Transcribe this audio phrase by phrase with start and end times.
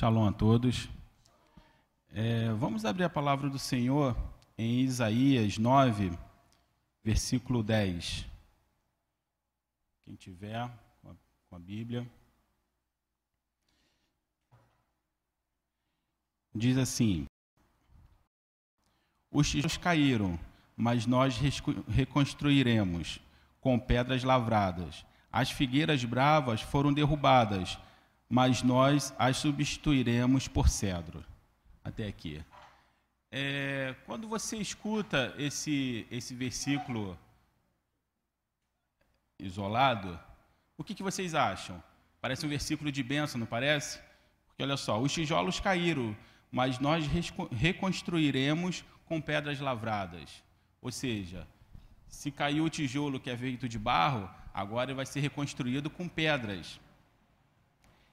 [0.00, 0.88] Shalom a todos.
[2.10, 4.16] É, vamos abrir a palavra do Senhor
[4.56, 6.10] em Isaías 9,
[7.04, 8.24] versículo 10.
[10.02, 10.70] Quem tiver
[11.02, 12.10] com a, Bíblia.
[16.54, 17.26] Diz assim:
[19.30, 20.40] Os tijolos caíram,
[20.74, 21.38] mas nós
[21.86, 23.20] reconstruiremos
[23.60, 25.04] com pedras lavradas.
[25.30, 27.78] As figueiras bravas foram derrubadas
[28.30, 31.24] mas nós as substituiremos por cedro.
[31.82, 32.42] Até aqui.
[33.32, 37.18] É, quando você escuta esse, esse versículo
[39.36, 40.18] isolado,
[40.78, 41.82] o que, que vocês acham?
[42.20, 44.00] Parece um versículo de bênção, não parece?
[44.46, 46.16] Porque olha só, os tijolos caíram,
[46.52, 47.04] mas nós
[47.50, 50.42] reconstruiremos com pedras lavradas.
[50.80, 51.48] Ou seja,
[52.06, 56.78] se caiu o tijolo que é feito de barro, agora vai ser reconstruído com pedras.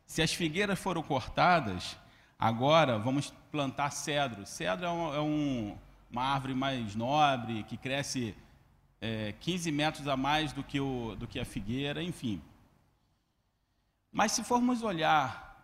[0.08, 1.98] Se as figueiras foram cortadas,
[2.40, 4.46] agora vamos plantar cedro.
[4.46, 5.78] Cedro é, um, é um,
[6.10, 8.34] uma árvore mais nobre, que cresce
[9.02, 12.42] é, 15 metros a mais do que, o, do que a figueira, enfim.
[14.10, 15.62] Mas se formos olhar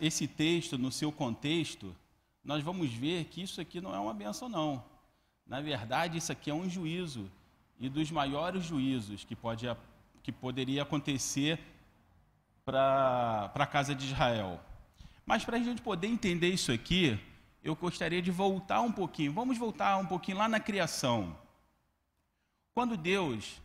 [0.00, 1.94] esse texto no seu contexto,
[2.42, 4.82] nós vamos ver que isso aqui não é uma benção, não.
[5.46, 7.30] Na verdade, isso aqui é um juízo,
[7.78, 9.66] e dos maiores juízos que, pode,
[10.22, 11.60] que poderia acontecer
[12.66, 14.60] para a casa de Israel.
[15.24, 17.16] Mas para a gente poder entender isso aqui,
[17.62, 19.32] eu gostaria de voltar um pouquinho.
[19.32, 21.38] Vamos voltar um pouquinho lá na criação.
[22.74, 23.62] Quando Deus,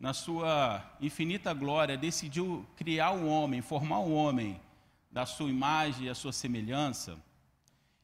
[0.00, 4.58] na sua infinita glória, decidiu criar o homem, formar o homem
[5.10, 7.18] da sua imagem e a sua semelhança,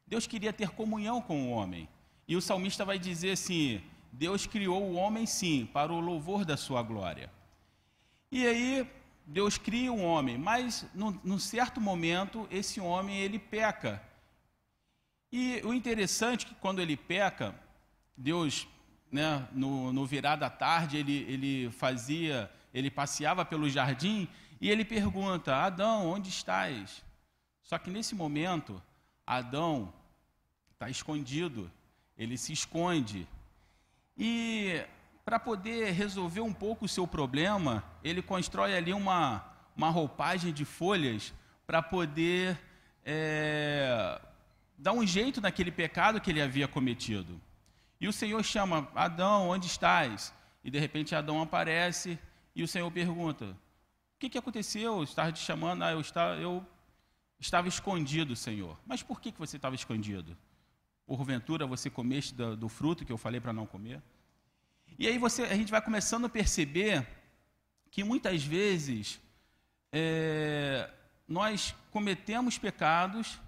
[0.06, 1.88] Deus queria ter comunhão com o homem.
[2.26, 3.80] E o salmista vai dizer assim:
[4.12, 7.30] Deus criou o homem sim, para o louvor da sua glória.
[8.30, 8.86] E aí,
[9.30, 14.02] Deus cria um homem, mas num, num, certo momento esse homem ele peca.
[15.30, 17.54] E o interessante é que quando ele peca,
[18.16, 18.66] Deus,
[19.12, 24.26] né, no, no virar da tarde, ele, ele fazia, ele passeava pelo jardim
[24.58, 27.04] e ele pergunta: Adão, onde estás?
[27.62, 28.82] Só que nesse momento,
[29.26, 29.92] Adão
[30.72, 31.70] está escondido,
[32.16, 33.28] ele se esconde.
[34.16, 34.82] E
[35.28, 39.44] para poder resolver um pouco o seu problema, ele constrói ali uma,
[39.76, 41.34] uma roupagem de folhas
[41.66, 42.58] para poder
[43.04, 44.18] é,
[44.78, 47.38] dar um jeito naquele pecado que ele havia cometido.
[48.00, 50.32] E o Senhor chama, Adão, onde estás?
[50.64, 52.18] E de repente Adão aparece
[52.56, 53.44] e o Senhor pergunta:
[54.14, 55.02] O que, que aconteceu?
[55.02, 55.82] Estava te chamando?
[55.84, 56.64] Ah, eu estava, eu
[57.38, 58.78] estava escondido, Senhor.
[58.86, 60.34] Mas por que, que você estava escondido?
[61.06, 64.02] Porventura você comeste do, do fruto que eu falei para não comer?
[64.98, 67.06] E aí você, a gente vai começando a perceber
[67.88, 69.20] que muitas vezes
[69.92, 70.90] é,
[71.28, 73.38] nós cometemos pecados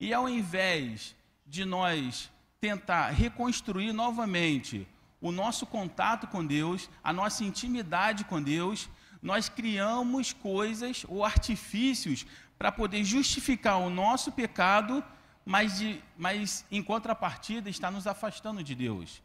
[0.00, 1.14] e ao invés
[1.46, 4.88] de nós tentar reconstruir novamente
[5.20, 8.88] o nosso contato com Deus, a nossa intimidade com Deus,
[9.20, 12.26] nós criamos coisas ou artifícios
[12.58, 15.04] para poder justificar o nosso pecado,
[15.44, 19.22] mas, de, mas em contrapartida está nos afastando de Deus.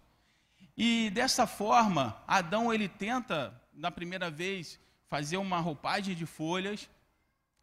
[0.78, 6.90] E dessa forma, Adão ele tenta, na primeira vez, fazer uma roupagem de folhas.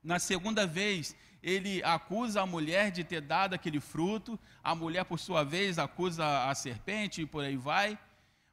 [0.02, 4.38] Na segunda vez, ele acusa a mulher de ter dado aquele fruto.
[4.62, 7.98] A mulher, por sua vez, acusa a serpente e por aí vai.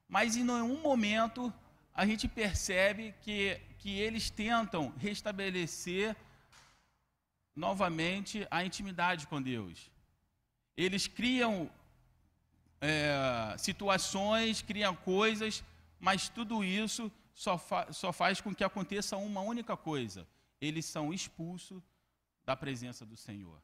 [0.07, 1.53] Mas em nenhum momento
[1.93, 6.15] a gente percebe que, que eles tentam restabelecer
[7.55, 9.91] novamente a intimidade com Deus.
[10.75, 11.69] Eles criam
[12.81, 15.63] é, situações, criam coisas,
[15.99, 20.27] mas tudo isso só, fa só faz com que aconteça uma única coisa:
[20.59, 21.81] eles são expulsos
[22.45, 23.61] da presença do Senhor.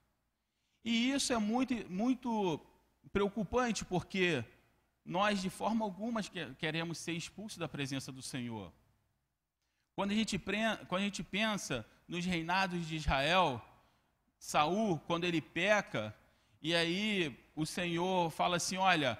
[0.83, 2.59] E isso é muito, muito
[3.11, 4.43] preocupante, porque
[5.03, 6.21] nós, de forma alguma,
[6.57, 8.71] queremos ser expulsos da presença do Senhor.
[9.95, 13.61] Quando a gente, quando a gente pensa nos reinados de Israel,
[14.37, 16.15] Saul, quando ele peca,
[16.65, 19.19] e aí o Senhor fala assim: Olha,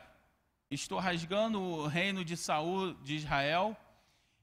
[0.72, 3.78] estou rasgando o reino de Saul de Israel.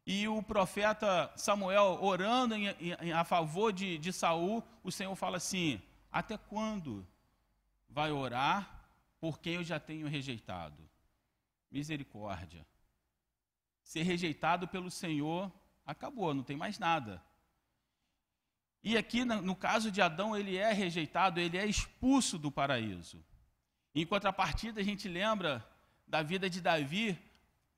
[0.07, 5.39] E o profeta Samuel orando em, em, a favor de, de Saul, o Senhor fala
[5.39, 5.83] assim:
[6.13, 7.05] Até quando
[7.89, 8.87] vai orar
[9.21, 10.89] por quem eu já tenho rejeitado?
[11.73, 12.65] Misericórdia.
[13.83, 15.51] Ser rejeitado pelo Senhor,
[15.85, 17.21] acabou, não tem mais nada.
[18.83, 23.23] E aqui, no caso de Adão, ele é rejeitado, ele é expulso do paraíso.
[23.95, 25.65] Em contrapartida, a gente lembra
[26.07, 27.17] da vida de Davi,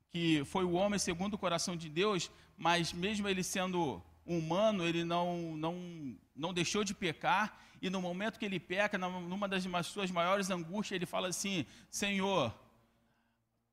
[0.09, 5.03] que foi o homem segundo o coração de Deus, mas mesmo ele sendo humano, ele
[5.03, 10.09] não, não, não deixou de pecar, e no momento que ele peca, numa das suas
[10.09, 12.51] maiores angústias, ele fala assim: Senhor,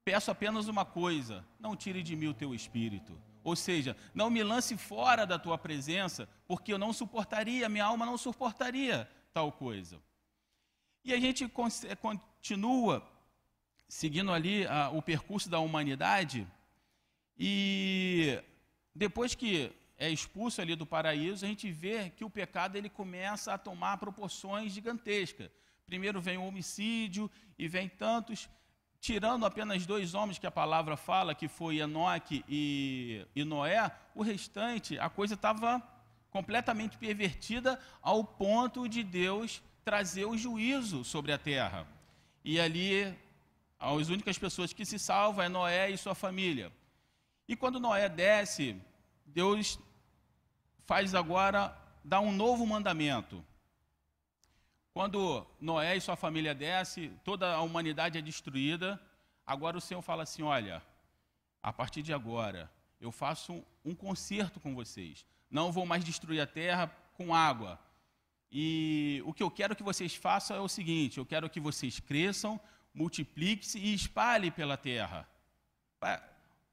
[0.04, 3.18] peço apenas uma coisa, não tire de mim o teu espírito.
[3.44, 8.06] Ou seja, não me lance fora da tua presença, porque eu não suportaria, minha alma
[8.06, 10.00] não suportaria tal coisa.
[11.04, 13.06] E a gente eh, continua
[13.88, 16.46] seguindo ali a, o percurso da humanidade,
[17.36, 18.40] e
[18.94, 23.52] depois que é expulso ali do paraíso, a gente vê que o pecado ele começa
[23.52, 25.50] a tomar proporções gigantescas.
[25.86, 28.48] Primeiro vem o homicídio e vem tantos,
[29.02, 34.22] tirando apenas dois homens que a palavra fala, que foi Enoque e, e Noé, o
[34.22, 35.82] restante, a coisa estava
[36.30, 41.84] completamente pervertida ao ponto de Deus trazer o juízo sobre a terra.
[42.44, 43.12] E ali,
[43.76, 46.72] as únicas pessoas que se salvam é Noé e sua família.
[47.48, 48.80] E quando Noé desce,
[49.26, 49.80] Deus
[50.86, 53.44] faz agora, dá um novo mandamento.
[54.92, 59.00] Quando Noé e sua família desce, toda a humanidade é destruída.
[59.46, 60.82] Agora o Senhor fala assim: olha,
[61.62, 65.24] a partir de agora, eu faço um conserto com vocês.
[65.50, 67.78] Não vou mais destruir a terra com água.
[68.50, 71.98] E o que eu quero que vocês façam é o seguinte: eu quero que vocês
[71.98, 72.60] cresçam,
[72.92, 75.26] multipliquem-se e espalhem pela terra.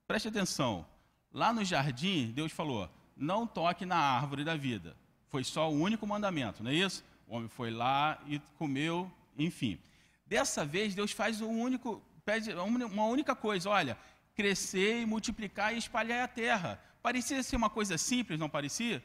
[0.06, 0.86] Preste atenção.
[1.32, 4.98] Lá no jardim, Deus falou: não toque na árvore da vida.
[5.30, 7.04] Foi só o único mandamento, não é isso?
[7.30, 9.80] O homem foi lá e comeu, enfim.
[10.26, 13.96] Dessa vez, Deus faz um único, pede uma única coisa: olha,
[14.34, 16.82] crescer e multiplicar e espalhar a terra.
[17.04, 19.04] Parecia ser uma coisa simples, não parecia?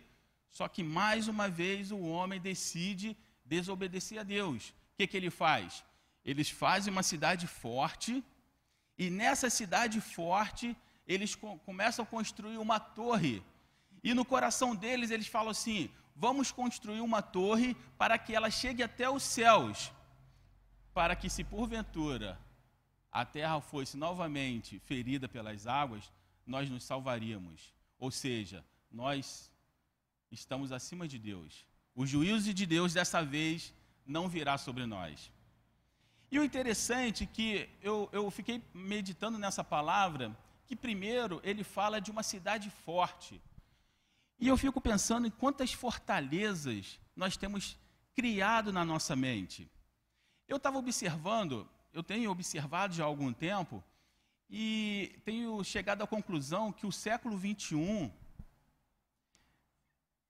[0.50, 4.70] Só que mais uma vez o homem decide desobedecer a Deus.
[4.70, 5.84] O que, que ele faz?
[6.24, 8.24] Eles fazem uma cidade forte,
[8.96, 10.74] e nessa cidade forte,
[11.06, 11.34] eles
[11.66, 13.42] começam a construir uma torre
[14.04, 18.82] e no coração deles eles falam assim: vamos construir uma torre para que ela chegue
[18.82, 19.92] até os céus,
[20.92, 22.38] para que, se porventura
[23.10, 26.12] a terra fosse novamente ferida pelas águas,
[26.46, 27.74] nós nos salvaríamos.
[27.98, 29.50] Ou seja, nós
[30.30, 31.64] estamos acima de Deus.
[31.94, 33.72] O juízo de Deus dessa vez
[34.04, 35.30] não virá sobre nós.
[36.30, 40.36] E o interessante é que eu, eu fiquei meditando nessa palavra,
[40.66, 43.40] que primeiro ele fala de uma cidade forte.
[44.38, 47.78] E eu fico pensando em quantas fortalezas nós temos
[48.14, 49.70] criado na nossa mente.
[50.48, 53.82] Eu estava observando, eu tenho observado já há algum tempo,
[54.48, 58.12] e tenho chegado à conclusão que o século XXI,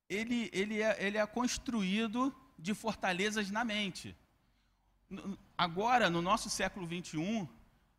[0.08, 4.16] ele, ele, é, ele é construído de fortalezas na mente.
[5.56, 7.48] Agora, no nosso século XXI,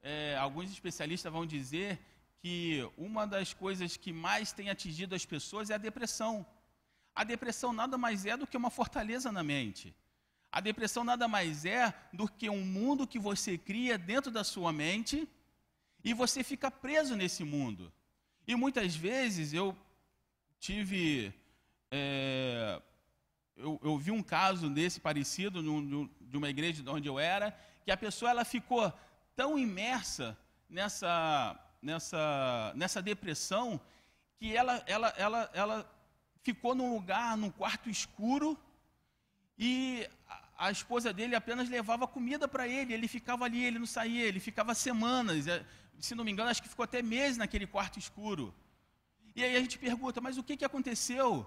[0.02, 2.00] é, alguns especialistas vão dizer
[2.46, 6.46] que uma das coisas que mais tem atingido as pessoas é a depressão.
[7.16, 9.96] A depressão nada mais é do que uma fortaleza na mente.
[10.52, 14.72] A depressão nada mais é do que um mundo que você cria dentro da sua
[14.72, 15.28] mente
[16.04, 17.92] e você fica preso nesse mundo.
[18.48, 19.76] E muitas vezes eu
[20.60, 21.34] tive.
[21.90, 22.80] É,
[23.58, 25.64] eu, eu, vi um caso desse parecido
[26.22, 28.94] de uma igreja onde eu era, que a pessoa ela ficou
[29.36, 30.38] tão imersa
[30.70, 33.80] nessa nessa, nessa depressão
[34.38, 35.92] que ela, ela, ela, ela
[36.42, 38.58] ficou num lugar, num quarto escuro,
[39.58, 40.10] e
[40.58, 44.40] a, esposa dele apenas levava comida para ele, ele ficava ali, ele não saía, ele
[44.40, 45.64] ficava semanas, é,
[46.00, 48.54] se não me engano, acho que ficou até meses naquele quarto escuro.
[49.36, 51.46] E aí a gente pergunta, mas o que, que aconteceu?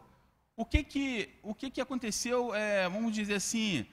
[0.56, 3.86] O que que, o que, que aconteceu, é, vamos dizer assim,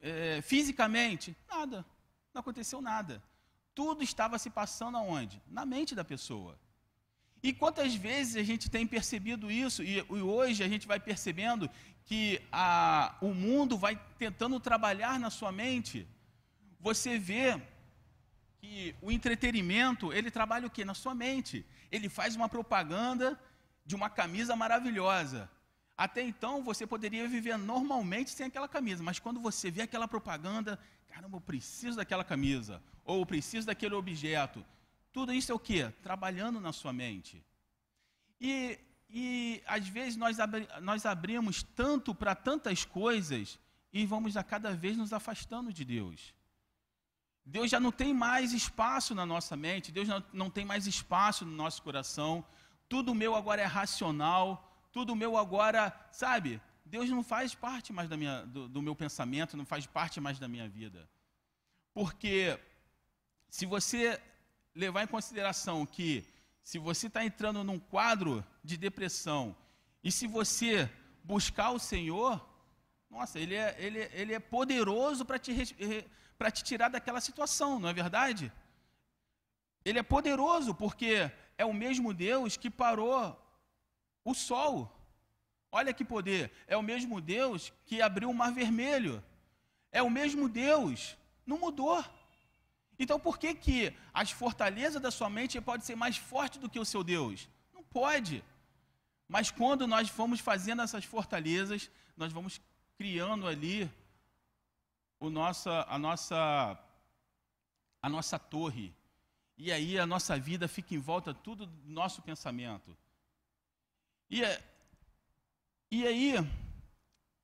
[0.00, 1.36] é, fisicamente?
[1.48, 1.84] Nada,
[2.32, 3.22] não aconteceu nada.
[3.76, 5.36] Tudo estava se passando aonde?
[5.56, 6.58] Na mente da pessoa.
[7.42, 11.68] E quantas vezes a gente tem percebido isso, e, hoje a gente vai percebendo
[12.06, 16.08] que a, o mundo vai tentando trabalhar na sua mente.
[16.80, 17.60] Você vê
[18.58, 20.82] que o entretenimento, ele trabalha o quê?
[20.82, 21.64] Na sua mente.
[21.92, 23.38] Ele faz uma propaganda
[23.84, 25.50] de uma camisa maravilhosa.
[25.96, 30.78] Até então você poderia viver normalmente sem aquela camisa, mas quando você vê aquela propaganda,
[31.08, 34.64] caramba, eu preciso daquela camisa, ou eu preciso daquele objeto.
[35.12, 35.88] Tudo isso é o que?
[36.02, 37.42] Trabalhando na sua mente.
[38.38, 43.58] E, e às vezes nós, abri, nós abrimos tanto para tantas coisas
[43.90, 46.34] e vamos a cada vez nos afastando de Deus.
[47.42, 51.46] Deus já não tem mais espaço na nossa mente, Deus não, não tem mais espaço
[51.46, 52.44] no nosso coração.
[52.88, 54.65] Tudo meu agora é racional,
[54.96, 56.58] tudo meu agora, sabe?
[56.82, 60.38] Deus não faz parte mais da minha, do, do meu pensamento, não faz parte mais
[60.38, 61.06] da minha vida.
[61.92, 62.58] Porque
[63.46, 64.18] se você
[64.74, 66.26] levar em consideração que
[66.62, 69.54] se você está entrando num quadro de depressão
[70.02, 70.90] E se você
[71.22, 72.32] buscar o Senhor,
[73.10, 75.52] nossa, Ele é, ele, ele é poderoso para te,
[76.54, 78.50] te tirar daquela situação, não é verdade?
[79.84, 83.45] Ele é poderoso porque é o mesmo Deus que parou
[84.30, 84.92] o sol.
[85.70, 86.52] Olha que poder!
[86.66, 89.22] É o mesmo Deus que abriu o mar vermelho.
[89.92, 91.16] É o mesmo Deus.
[91.46, 92.04] Não mudou.
[92.98, 96.80] Então por que, que as fortalezas da sua mente pode ser mais forte do que
[96.80, 97.48] o seu Deus?
[97.72, 98.42] Não pode.
[99.28, 102.60] Mas quando nós vamos fazendo essas fortalezas, nós vamos
[102.96, 103.90] criando ali
[105.20, 106.78] o nossa, a, nossa,
[108.02, 108.94] a nossa torre.
[109.58, 112.96] E aí a nossa vida fica em volta tudo do nosso pensamento.
[114.30, 114.42] E,
[115.90, 116.34] e aí,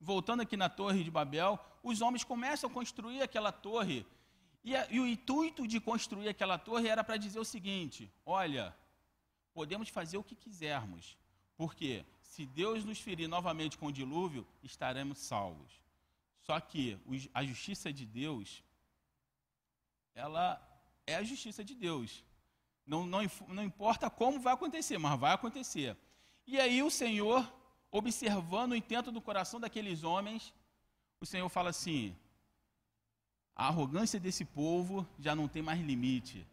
[0.01, 4.07] voltando aqui na Torre de Babel, os homens começam a construir aquela torre.
[4.65, 8.75] E, a, e o intuito de construir aquela torre era para dizer o seguinte: olha,
[9.53, 11.17] podemos fazer o que quisermos,
[11.57, 15.83] porque se Deus nos ferir novamente com o dilúvio, estaremos salvos.
[16.41, 16.99] Só que
[17.33, 18.65] a justiça de Deus,
[20.15, 20.61] ela
[21.07, 22.25] é a justiça de Deus.
[22.85, 25.97] Não, não, não importa como vai acontecer, mas vai acontecer.
[26.47, 27.51] E aí o Senhor,
[27.91, 30.53] observando o intento do coração daqueles homens,
[31.21, 32.17] o Senhor fala assim:
[33.55, 36.47] a arrogância desse povo já não tem mais limite.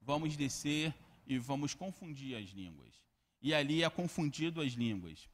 [0.00, 0.94] Vamos descer
[1.26, 2.94] e vamos confundir as línguas.
[3.42, 5.28] E ali é confundido as línguas.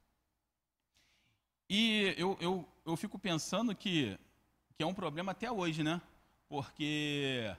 [1.69, 4.19] E eu, eu, eu fico pensando que,
[4.77, 6.01] que é um problema até hoje, né?
[6.49, 7.55] Porque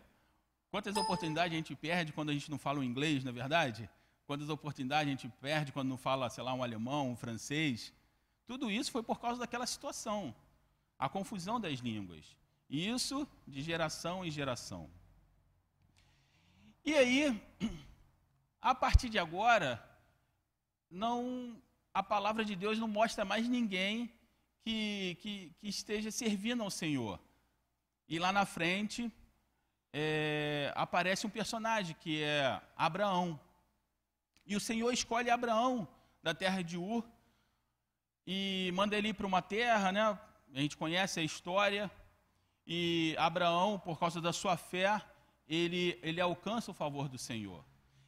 [0.70, 3.90] quantas oportunidades a gente perde quando a gente não fala o inglês, na é verdade?
[4.26, 7.94] Quantas oportunidades a gente perde quando não fala, sei lá, um alemão, um francês.
[8.48, 10.34] Tudo isso foi por causa daquela situação.
[10.98, 12.36] A confusão das línguas.
[12.70, 14.90] E isso de geração em geração.
[16.84, 17.42] E aí,
[18.62, 19.84] a partir de agora,
[20.90, 21.62] não,
[21.94, 24.12] a palavra de Deus não mostra mais ninguém
[24.64, 27.20] que, que, que esteja servindo ao Senhor.
[28.08, 29.12] E lá na frente
[29.94, 33.40] é, aparece um personagem que é Abraão.
[34.46, 35.88] E o Senhor escolhe Abraão
[36.22, 37.04] da terra de Ur
[38.28, 40.20] e manda ele para uma terra, né?
[40.54, 41.90] A gente conhece a história.
[42.66, 45.02] E Abraão, por causa da sua fé,
[45.48, 47.64] ele, ele alcança o favor do Senhor.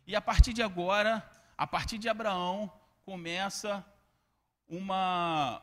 [0.06, 1.28] E a partir de agora,
[1.58, 2.72] a partir de Abraão,
[3.04, 3.86] começa
[4.68, 5.62] uma,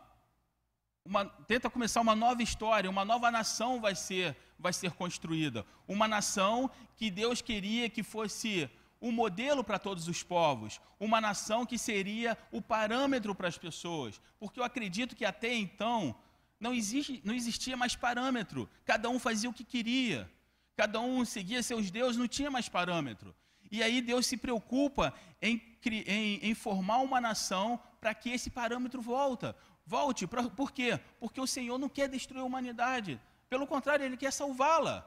[1.05, 5.65] uma, tenta começar uma nova história, uma nova nação vai ser, vai ser construída.
[5.87, 8.71] Uma nação que Deus queria que fosse
[9.05, 14.19] um modelo para todos os povos, uma nação que seria o parâmetro para as pessoas,
[14.41, 16.17] porque eu acredito que até então
[16.59, 20.31] não, existe, não existia mais parâmetro, cada um fazia o que queria,
[20.75, 23.35] cada um seguia seus deuses, não tinha mais parâmetro.
[23.71, 29.03] E aí Deus se preocupa em, em, em formar uma nação para que esse parâmetro
[29.03, 30.27] volta, volte.
[30.27, 30.99] Pra, por quê?
[31.21, 33.21] Porque o Senhor não quer destruir a humanidade,
[33.51, 35.07] pelo contrário, Ele quer salvá-la.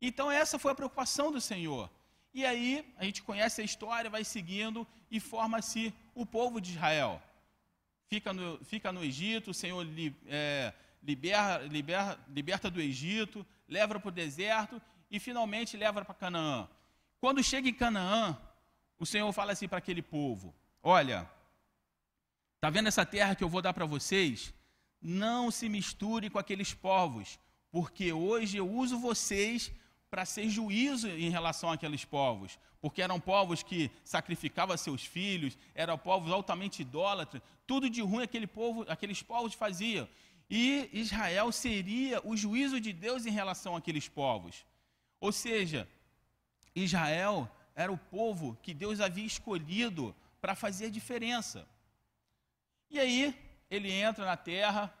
[0.00, 1.90] Então essa foi a preocupação do Senhor.
[2.38, 7.20] E aí a gente conhece a história, vai seguindo e forma-se o povo de Israel.
[8.06, 13.98] Fica no, fica no Egito, o Senhor li, é, libera, libera, liberta do Egito, leva
[13.98, 14.80] para o deserto
[15.10, 16.68] e finalmente leva para Canaã.
[17.20, 18.38] Quando chega em Canaã,
[19.00, 21.28] o Senhor fala assim para aquele povo: Olha,
[22.54, 24.54] está vendo essa terra que eu vou dar para vocês?
[25.02, 27.36] Não se misture com aqueles povos,
[27.72, 29.72] porque hoje eu uso vocês
[30.10, 35.98] para ser juízo em relação àqueles povos, porque eram povos que sacrificavam seus filhos, eram
[35.98, 40.08] povos altamente idólatras, tudo de ruim aquele povo, aqueles povos faziam.
[40.48, 44.64] E Israel seria o juízo de Deus em relação àqueles povos.
[45.20, 45.86] Ou seja,
[46.74, 51.68] Israel era o povo que Deus havia escolhido para fazer diferença.
[52.90, 53.34] E aí,
[53.70, 54.92] ele entra na terra,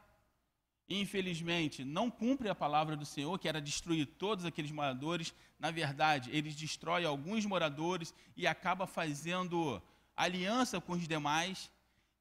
[0.88, 5.34] infelizmente, não cumpre a palavra do Senhor, que era destruir todos aqueles moradores.
[5.58, 9.82] Na verdade, ele destrói alguns moradores e acaba fazendo
[10.16, 11.70] aliança com os demais,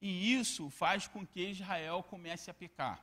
[0.01, 3.01] e isso faz com que Israel comece a pecar.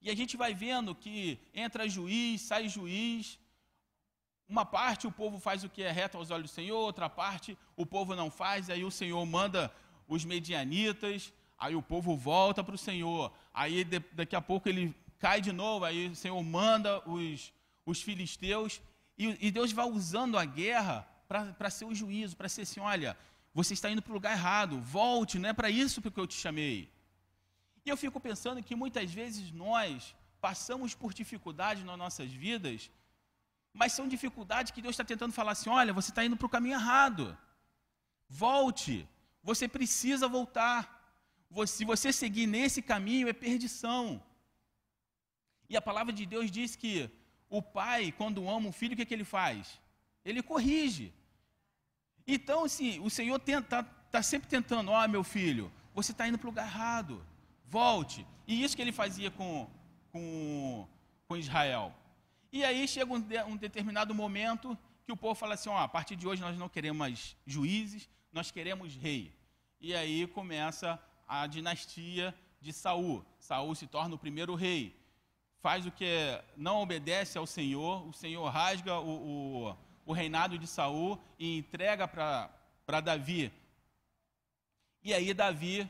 [0.00, 3.38] E a gente vai vendo que entra juiz, sai juiz,
[4.48, 7.56] uma parte o povo faz o que é reto aos olhos do Senhor, outra parte
[7.76, 9.72] o povo não faz, aí o Senhor manda
[10.08, 14.96] os medianitas, aí o povo volta para o Senhor, aí de, daqui a pouco ele
[15.18, 17.52] cai de novo, aí o Senhor manda os,
[17.84, 18.80] os filisteus,
[19.18, 23.16] e, e Deus vai usando a guerra para ser o juízo, para ser assim: olha,
[23.52, 26.34] você está indo para o lugar errado, volte, não é para isso que eu te
[26.34, 26.90] chamei.
[27.84, 32.90] E eu fico pensando que muitas vezes nós passamos por dificuldades nas nossas vidas,
[33.74, 36.50] mas são dificuldades que Deus está tentando falar assim: olha, você está indo para o
[36.50, 37.36] caminho errado,
[38.28, 39.06] volte,
[39.42, 40.99] Você precisa voltar.
[41.66, 44.22] Se você seguir nesse caminho, é perdição.
[45.68, 47.10] E a palavra de Deus diz que
[47.48, 49.80] o pai, quando ama o filho, o que, é que ele faz?
[50.24, 51.12] Ele corrige.
[52.26, 56.38] Então, assim, o Senhor está tá sempre tentando, ó, oh, meu filho, você está indo
[56.38, 57.24] para o lugar errado,
[57.64, 58.26] volte.
[58.46, 59.68] E isso que ele fazia com,
[60.12, 60.88] com,
[61.26, 61.94] com Israel.
[62.52, 65.88] E aí chega um, um determinado momento que o povo fala assim, ó, oh, a
[65.88, 69.32] partir de hoje nós não queremos juízes, nós queremos rei.
[69.80, 73.24] E aí começa a dinastia de Saul.
[73.38, 74.92] Saul se torna o primeiro rei.
[75.60, 76.04] Faz o que
[76.56, 82.08] não obedece ao Senhor, o Senhor rasga o, o, o reinado de Saul e entrega
[82.08, 83.52] para Davi.
[85.04, 85.88] E aí Davi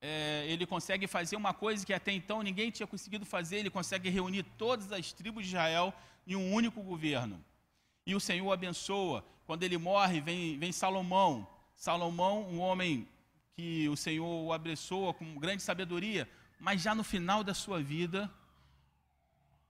[0.00, 4.08] é, ele consegue fazer uma coisa que até então ninguém tinha conseguido fazer, ele consegue
[4.08, 5.92] reunir todas as tribos de Israel
[6.26, 7.44] em um único governo.
[8.06, 9.22] E o Senhor abençoa.
[9.46, 11.46] Quando ele morre, vem, vem Salomão.
[11.76, 13.06] Salomão, um homem
[13.56, 18.30] que o Senhor o abençoa com grande sabedoria, mas já no final da sua vida,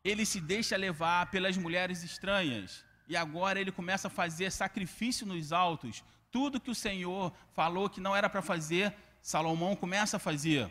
[0.02, 2.84] ele se deixa levar pelas mulheres estranhas.
[3.06, 6.02] E agora ele começa a fazer sacrifício nos altos.
[6.30, 10.70] Tudo que o Senhor falou que não era para fazer, Salomão começa a fazer.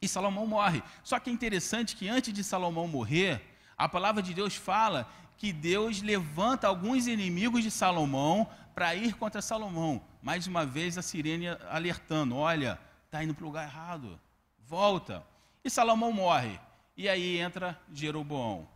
[0.00, 0.82] E Salomão morre.
[1.02, 3.42] Só que é interessante que antes de Salomão morrer,
[3.76, 9.42] a palavra de Deus fala que Deus levanta alguns inimigos de Salomão para ir contra
[9.42, 10.02] Salomão.
[10.26, 14.18] Mais uma vez a sirene alertando: olha, está indo para o lugar errado,
[14.58, 15.24] volta.
[15.62, 16.58] E Salomão morre.
[16.96, 18.68] E aí entra Jeroboão.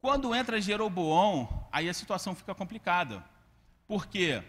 [0.00, 3.24] Quando entra Jeroboão, aí a situação fica complicada.
[3.86, 4.42] Porque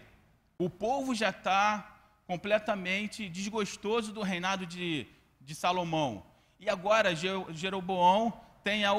[0.58, 5.06] o povo já está completamente desgostoso do reinado de,
[5.40, 6.26] de Salomão.
[6.58, 8.32] E agora Jeroboão
[8.64, 8.90] tem, a,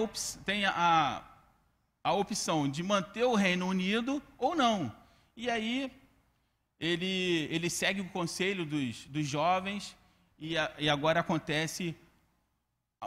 [0.46, 1.22] tem a,
[2.02, 4.96] a opção de manter o Reino Unido ou não.
[5.36, 5.92] E aí
[6.80, 9.96] ele, ele segue o conselho dos, dos jovens
[10.38, 11.96] e, a, e agora acontece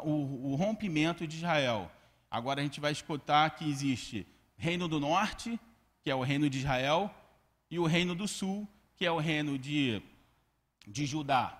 [0.03, 1.91] o, o rompimento de Israel.
[2.31, 5.59] Agora a gente vai escutar que existe Reino do Norte,
[6.03, 7.14] que é o reino de Israel,
[7.71, 8.66] e o Reino do Sul,
[8.97, 10.03] que é o reino de,
[10.87, 11.57] de Judá.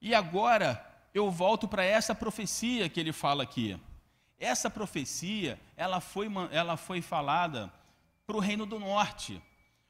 [0.00, 0.84] E agora
[1.14, 3.80] eu volto para essa profecia que ele fala aqui.
[4.38, 7.72] Essa profecia, ela foi, ela foi falada
[8.26, 9.40] para o reino do norte.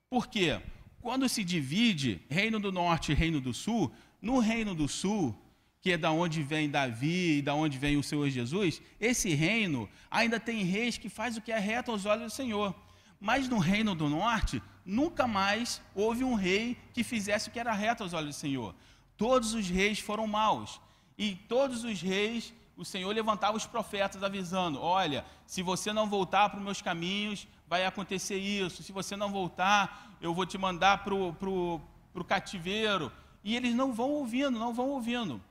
[0.08, 0.60] Por quê?
[1.04, 5.36] Quando se divide reino do norte e reino do sul, no reino do sul,
[5.82, 9.86] que é da onde vem Davi e da onde vem o Senhor Jesus, esse reino
[10.10, 12.74] ainda tem reis que faz o que é reto aos olhos do Senhor.
[13.20, 17.74] Mas no reino do norte, nunca mais houve um rei que fizesse o que era
[17.74, 18.74] reto aos olhos do Senhor.
[19.14, 20.80] Todos os reis foram maus.
[21.18, 26.48] E todos os reis o Senhor levantava os profetas avisando: olha, se você não voltar
[26.48, 28.82] para os meus caminhos, vai acontecer isso.
[28.82, 33.12] Se você não voltar, eu vou te mandar para o cativeiro.
[33.42, 35.42] E eles não vão ouvindo, não vão ouvindo.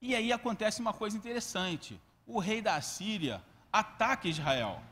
[0.00, 4.82] E aí acontece uma coisa interessante: o rei da Síria ataca Israel.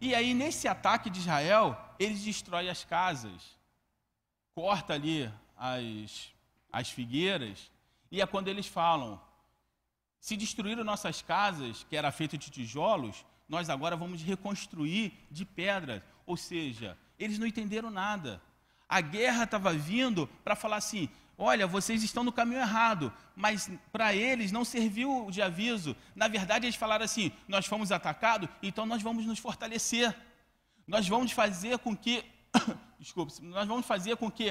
[0.00, 3.56] E aí, nesse ataque de Israel, eles destrói as casas,
[4.54, 6.30] corta ali as,
[6.70, 7.70] as figueiras,
[8.10, 9.20] e é quando eles falam:
[10.18, 16.02] se destruíram nossas casas, que era feita de tijolos, nós agora vamos reconstruir de pedras.
[16.24, 18.42] Ou seja, eles não entenderam nada.
[18.88, 24.14] A guerra estava vindo para falar assim: olha, vocês estão no caminho errado, mas para
[24.14, 25.96] eles não serviu de aviso.
[26.14, 30.14] Na verdade, eles falaram assim: nós fomos atacados, então nós vamos nos fortalecer.
[30.86, 32.24] Nós vamos fazer com que,
[32.98, 34.50] desculpe, nós vamos fazer com que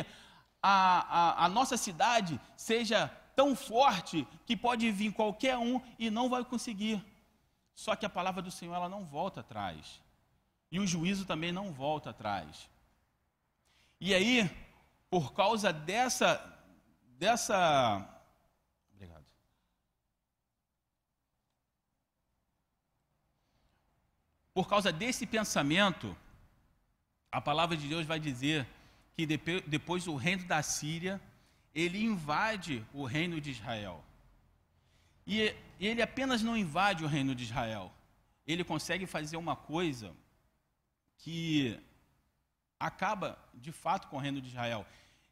[0.62, 6.30] a, a, a nossa cidade seja tão forte que pode vir qualquer um e não
[6.30, 7.04] vai conseguir.
[7.76, 10.02] Só que a palavra do Senhor ela não volta atrás.
[10.72, 12.70] E o juízo também não volta atrás.
[14.00, 14.50] E aí,
[15.10, 16.54] por causa dessa
[17.18, 18.10] dessa
[18.94, 19.26] Obrigado.
[24.54, 26.16] Por causa desse pensamento,
[27.32, 28.66] a palavra de Deus vai dizer
[29.14, 29.26] que
[29.68, 31.22] depois o reino da Síria
[31.74, 34.04] ele invade o reino de Israel.
[35.28, 37.92] E ele apenas não invade o reino de Israel,
[38.46, 40.14] ele consegue fazer uma coisa
[41.18, 41.80] que
[42.80, 44.86] acaba de fato com o reino de Israel.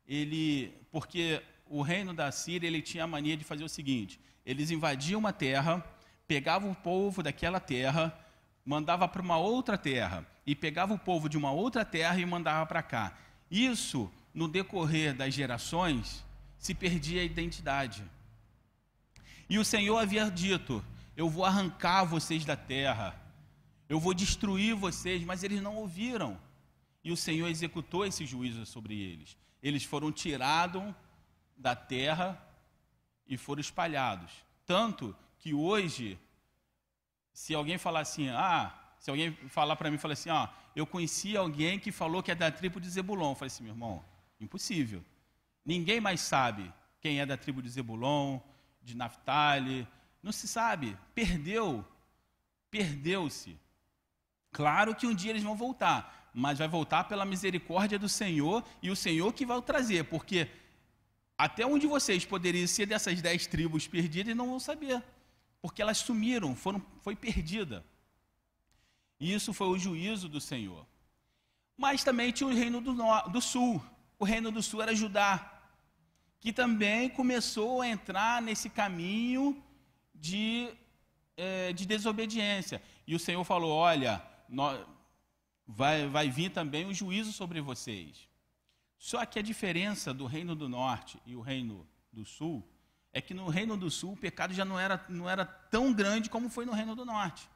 [0.07, 4.71] Ele, porque o reino da Síria ele tinha a mania de fazer o seguinte: eles
[4.71, 5.83] invadiam uma terra,
[6.27, 8.17] pegavam o povo daquela terra,
[8.65, 12.65] mandava para uma outra terra e pegava o povo de uma outra terra e mandava
[12.65, 13.17] para cá.
[13.49, 16.23] Isso, no decorrer das gerações,
[16.57, 18.03] se perdia a identidade.
[19.49, 20.83] E o Senhor havia dito:
[21.15, 23.19] Eu vou arrancar vocês da terra,
[23.87, 26.39] eu vou destruir vocês, mas eles não ouviram.
[27.03, 29.37] E o Senhor executou esse juízo sobre eles.
[29.61, 30.93] Eles foram tirados
[31.57, 32.41] da terra
[33.27, 34.31] e foram espalhados.
[34.65, 36.17] Tanto que hoje,
[37.33, 41.35] se alguém falar assim, ah, se alguém falar para mim, falar assim, ah, eu conheci
[41.35, 43.31] alguém que falou que é da tribo de Zebulon.
[43.31, 44.03] Eu falei assim, meu irmão,
[44.39, 45.03] impossível.
[45.65, 48.39] Ninguém mais sabe quem é da tribo de Zebulon,
[48.83, 49.87] de Naphtali,
[50.21, 51.85] não se sabe, perdeu,
[52.69, 53.57] perdeu-se.
[54.51, 58.89] Claro que um dia eles vão voltar, mas vai voltar pela misericórdia do Senhor e
[58.91, 60.49] o Senhor que vai o trazer, porque
[61.37, 65.03] até onde vocês poderiam ser dessas dez tribos perdidas não vão saber,
[65.61, 67.83] porque elas sumiram, foram, foi perdida.
[69.19, 70.85] E isso foi o juízo do Senhor.
[71.77, 72.93] Mas também tinha o reino do,
[73.29, 73.83] do sul.
[74.19, 75.52] O reino do sul era Judá,
[76.43, 79.63] que também começou a entrar nesse caminho
[80.13, 80.67] de,
[81.37, 82.83] é, de desobediência.
[83.07, 84.85] E o Senhor falou: Olha, nós,
[85.65, 88.27] vai, vai vir também o juízo sobre vocês.
[88.97, 92.61] Só que a diferença do reino do norte e o reino do sul
[93.13, 96.29] é que no reino do sul o pecado já não era, não era tão grande
[96.29, 97.49] como foi no reino do norte.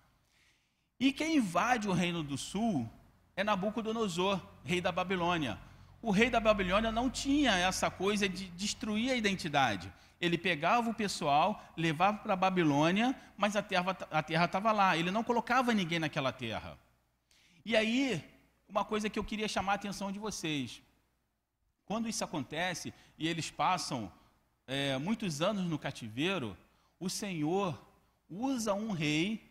[0.98, 2.90] E quem invade o reino do sul
[3.36, 5.60] é Nabucodonosor, rei da Babilônia.
[6.08, 9.92] O rei da Babilônia não tinha essa coisa de destruir a identidade.
[10.22, 14.96] Ele pegava o pessoal, levava para a Babilônia, mas a terra estava lá.
[14.96, 16.80] Ele não colocava ninguém naquela terra.
[17.66, 18.24] E aí,
[18.70, 20.82] uma coisa que eu queria chamar a atenção de vocês.
[21.86, 24.10] Quando isso acontece e eles passam
[24.66, 26.58] é, muitos anos no cativeiro,
[27.02, 27.78] o Senhor
[28.30, 29.46] usa um rei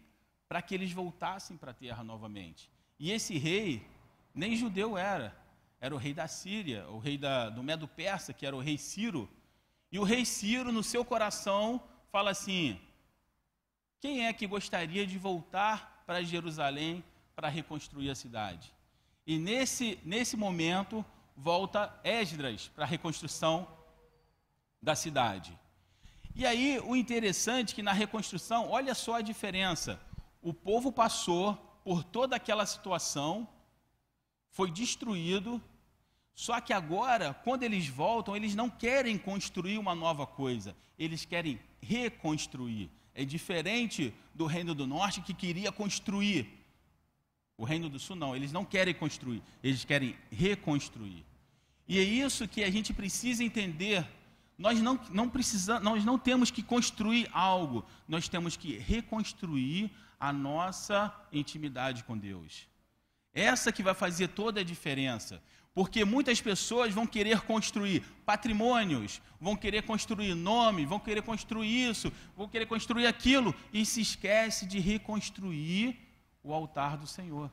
[0.48, 2.70] para que eles voltassem para a terra novamente.
[2.98, 3.86] E esse rei
[4.34, 5.36] nem judeu era,
[5.80, 9.28] era o rei da Síria, o rei da, do Medo-Persa, que era o rei Ciro.
[9.90, 12.80] E o rei Ciro, no seu coração, fala assim:
[14.00, 18.72] quem é que gostaria de voltar para Jerusalém para reconstruir a cidade?
[19.26, 21.04] E nesse, nesse momento,
[21.36, 23.68] volta Esdras para a reconstrução
[24.80, 25.58] da cidade.
[26.34, 29.98] E aí, o interessante é que na reconstrução, olha só a diferença.
[30.42, 33.48] O povo passou por toda aquela situação,
[34.56, 35.62] foi destruído,
[36.34, 41.60] só que agora, quando eles voltam, eles não querem construir uma nova coisa, eles querem
[41.78, 42.90] reconstruir.
[43.14, 46.48] É diferente do Reino do Norte que queria construir.
[47.58, 51.22] O Reino do Sul não, eles não querem construir, eles querem reconstruir.
[51.86, 54.08] E é isso que a gente precisa entender.
[54.56, 60.32] Nós não, não precisamos, nós não temos que construir algo, nós temos que reconstruir a
[60.32, 62.66] nossa intimidade com Deus.
[63.36, 65.42] Essa que vai fazer toda a diferença.
[65.74, 72.10] Porque muitas pessoas vão querer construir patrimônios, vão querer construir nome, vão querer construir isso,
[72.34, 75.98] vão querer construir aquilo e se esquece de reconstruir
[76.42, 77.52] o altar do Senhor.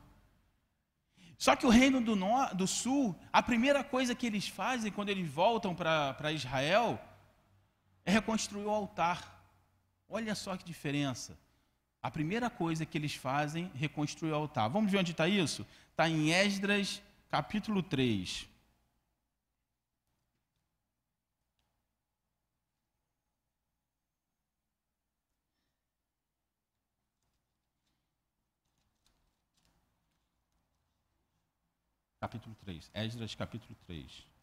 [1.36, 2.16] Só que o reino do,
[2.54, 6.98] do sul, a primeira coisa que eles fazem quando eles voltam para Israel
[8.06, 9.44] é reconstruir o altar.
[10.08, 11.36] Olha só que diferença.
[12.04, 14.68] A primeira coisa que eles fazem é reconstruir o altar.
[14.68, 15.66] Vamos ver onde está isso?
[15.90, 18.46] Está em Esdras capítulo 3.
[32.20, 34.33] Capítulo 3, Esdras capítulo 3.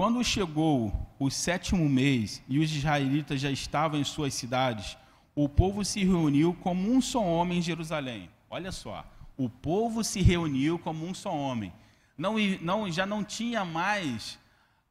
[0.00, 4.96] Quando chegou o sétimo mês e os israelitas já estavam em suas cidades,
[5.34, 8.30] o povo se reuniu como um só homem em Jerusalém.
[8.48, 9.04] Olha só,
[9.36, 11.70] o povo se reuniu como um só homem.
[12.16, 14.38] Não, não, já não tinha mais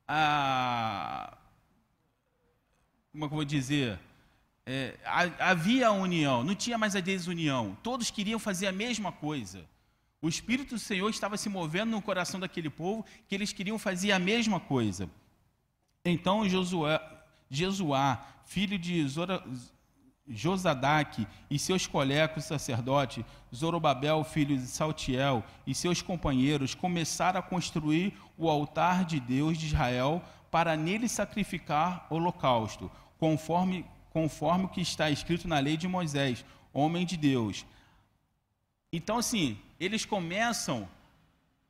[0.07, 1.35] a.
[3.11, 3.97] Como é eu vou dizer?
[4.63, 4.95] É,
[5.39, 7.75] havia a união, não tinha mais a desunião.
[7.81, 9.65] Todos queriam fazer a mesma coisa.
[10.21, 14.11] O Espírito do Senhor estava se movendo no coração daquele povo, que eles queriam fazer
[14.11, 15.09] a mesma coisa.
[16.03, 16.99] Então Josué,
[17.49, 19.43] Jesuá, filho de Zora,
[20.27, 28.13] Josadaque e seus colegas sacerdotes, Zorobabel, filho de Saltiel, e seus companheiros começaram a construir
[28.37, 35.09] o altar de Deus de Israel para nele sacrificar holocausto, conforme, conforme o que está
[35.09, 37.65] escrito na lei de Moisés, homem de Deus.
[38.91, 40.89] Então, assim, eles começam,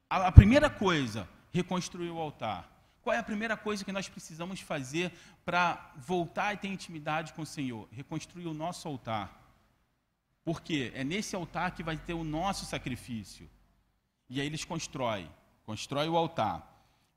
[0.09, 2.69] a, a primeira coisa, reconstruir o altar.
[3.01, 5.11] Qual é a primeira coisa que nós precisamos fazer
[5.45, 7.87] para voltar e ter intimidade com o Senhor?
[7.91, 9.39] Reconstruir o nosso altar.
[10.43, 13.49] Porque é nesse altar que vai ter o nosso sacrifício.
[14.29, 15.29] E aí eles constroem,
[15.65, 16.65] constroem o altar.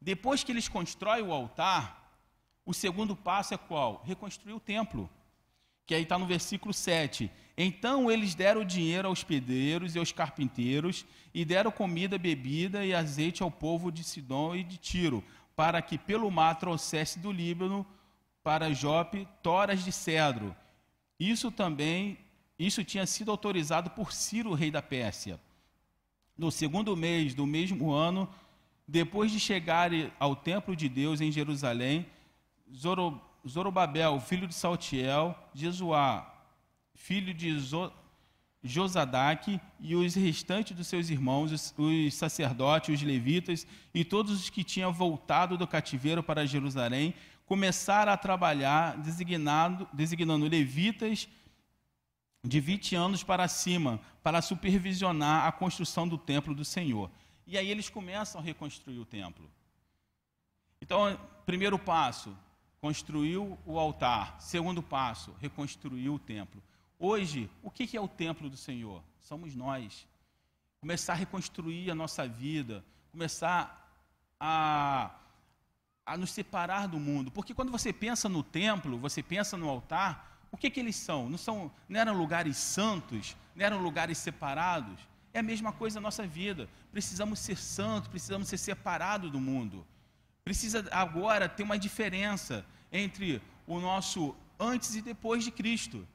[0.00, 2.02] Depois que eles constroem o altar,
[2.64, 4.02] o segundo passo é qual?
[4.04, 5.10] Reconstruir o templo.
[5.84, 7.30] que aí está no versículo 7.
[7.56, 13.42] Então eles deram dinheiro aos pedreiros e aos carpinteiros, e deram comida, bebida e azeite
[13.42, 15.22] ao povo de Sidom e de Tiro,
[15.54, 17.86] para que pelo mar trouxesse do Líbano
[18.42, 20.54] para Jope toras de cedro.
[21.18, 22.18] Isso também,
[22.58, 25.38] isso tinha sido autorizado por Ciro, rei da Pérsia.
[26.36, 28.28] No segundo mês do mesmo ano,
[28.88, 32.06] depois de chegar ao templo de Deus em Jerusalém,
[33.46, 36.31] Zorobabel, filho de Saltiel, Jesuá,
[36.94, 37.56] filho de
[38.62, 44.50] Josadaque, e os restantes dos seus irmãos, os, os sacerdotes, os levitas e todos os
[44.50, 51.28] que tinham voltado do cativeiro para Jerusalém, começaram a trabalhar, designando, designando levitas
[52.44, 57.10] de 20 anos para cima, para supervisionar a construção do templo do Senhor.
[57.46, 59.50] E aí eles começam a reconstruir o templo.
[60.80, 62.36] Então, primeiro passo,
[62.80, 64.40] construiu o altar.
[64.40, 66.62] Segundo passo, reconstruiu o templo.
[67.04, 69.02] Hoje, o que é o templo do Senhor?
[69.18, 70.06] Somos nós.
[70.80, 73.92] Começar a reconstruir a nossa vida, começar
[74.38, 75.10] a,
[76.06, 77.28] a nos separar do mundo.
[77.32, 81.28] Porque quando você pensa no templo, você pensa no altar, o que, que eles são?
[81.28, 81.72] Não, são?
[81.88, 83.36] não eram lugares santos?
[83.56, 85.00] Não eram lugares separados?
[85.34, 86.68] É a mesma coisa na nossa vida.
[86.92, 89.84] Precisamos ser santos, precisamos ser separados do mundo.
[90.44, 96.06] Precisa agora ter uma diferença entre o nosso antes e depois de Cristo.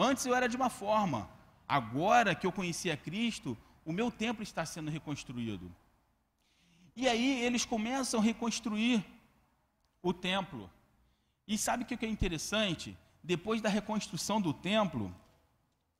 [0.00, 1.28] Antes eu era de uma forma,
[1.68, 5.74] agora que eu conheci a Cristo, o meu templo está sendo reconstruído.
[6.94, 9.04] E aí eles começam a reconstruir
[10.00, 10.70] o templo.
[11.48, 12.96] E sabe o que é interessante?
[13.24, 15.12] Depois da reconstrução do templo,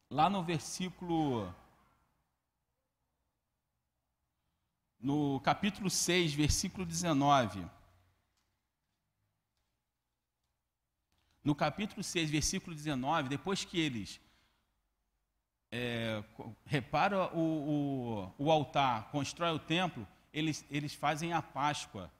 [0.09, 1.53] lá no versículo.
[5.01, 7.65] No capítulo 6, versículo 19.
[11.45, 14.21] No capítulo 6, versículo 19, depois que eles
[15.71, 16.23] é,
[16.65, 22.11] reparam o, o, o, altar, constrói o templo, eles, eles fazem a Páscoa.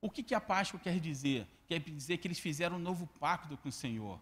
[0.00, 1.46] O que, que a Páscoa quer dizer?
[1.66, 4.20] Quer dizer que eles fizeram um novo pacto com o Senhor.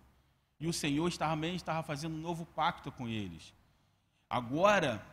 [0.59, 3.53] E o Senhor também estava fazendo um novo pacto com eles.
[4.29, 5.05] Agora,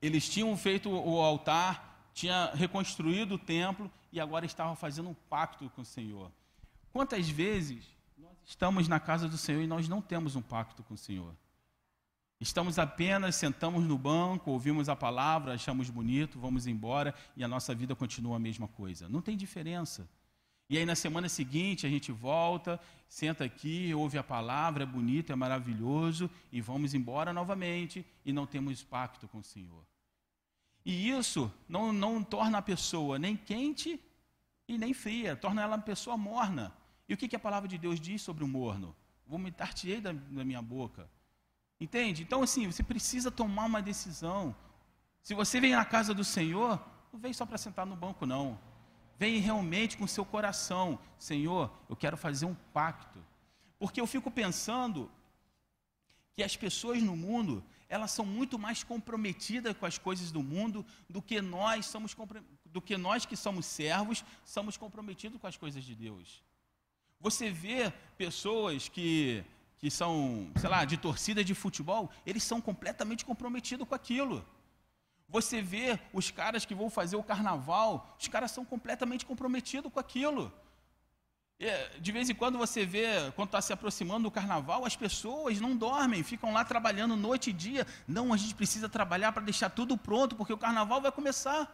[0.00, 5.70] eles tinham feito o altar, tinham reconstruído o templo e agora estavam fazendo um pacto
[5.70, 6.30] com o Senhor.
[6.92, 7.84] Quantas vezes
[8.44, 11.34] estamos na casa do Senhor e nós não temos um pacto com o Senhor.
[12.40, 17.72] Estamos apenas, sentamos no banco, ouvimos a palavra, achamos bonito, vamos embora e a nossa
[17.72, 19.08] vida continua a mesma coisa.
[19.08, 20.08] Não tem diferença.
[20.68, 25.32] E aí na semana seguinte a gente volta, senta aqui, ouve a palavra, é bonito,
[25.32, 29.84] é maravilhoso e vamos embora novamente e não temos pacto com o Senhor.
[30.84, 34.00] E isso não, não torna a pessoa nem quente
[34.66, 36.72] e nem fria, torna ela uma pessoa morna.
[37.08, 38.94] E o que, que a palavra de Deus diz sobre o morno?
[39.26, 41.08] Vomitar-te-ei da, da minha boca.
[41.80, 42.22] Entende?
[42.22, 44.54] Então, assim, você precisa tomar uma decisão.
[45.22, 46.80] Se você vem na casa do Senhor,
[47.12, 48.58] não vem só para sentar no banco, não.
[49.18, 50.98] Vem realmente com seu coração.
[51.18, 53.24] Senhor, eu quero fazer um pacto.
[53.78, 55.10] Porque eu fico pensando
[56.34, 60.84] que as pessoas no mundo, elas são muito mais comprometidas com as coisas do mundo
[61.08, 62.16] do que nós somos
[62.64, 66.42] do que nós que somos servos, somos comprometidos com as coisas de Deus.
[67.22, 69.44] Você vê pessoas que,
[69.78, 74.44] que são, sei lá, de torcida de futebol, eles são completamente comprometidos com aquilo.
[75.28, 80.00] Você vê os caras que vão fazer o carnaval, os caras são completamente comprometidos com
[80.00, 80.52] aquilo.
[82.00, 85.76] De vez em quando você vê, quando está se aproximando do carnaval, as pessoas não
[85.76, 87.86] dormem, ficam lá trabalhando noite e dia.
[88.06, 91.72] Não, a gente precisa trabalhar para deixar tudo pronto, porque o carnaval vai começar.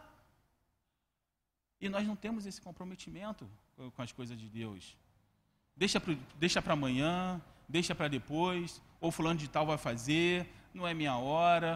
[1.81, 3.49] E nós não temos esse comprometimento
[3.95, 4.95] com as coisas de Deus
[5.79, 10.93] deixa para deixa amanhã, deixa para depois, ou fulano de tal vai fazer, não é
[10.93, 11.71] minha hora.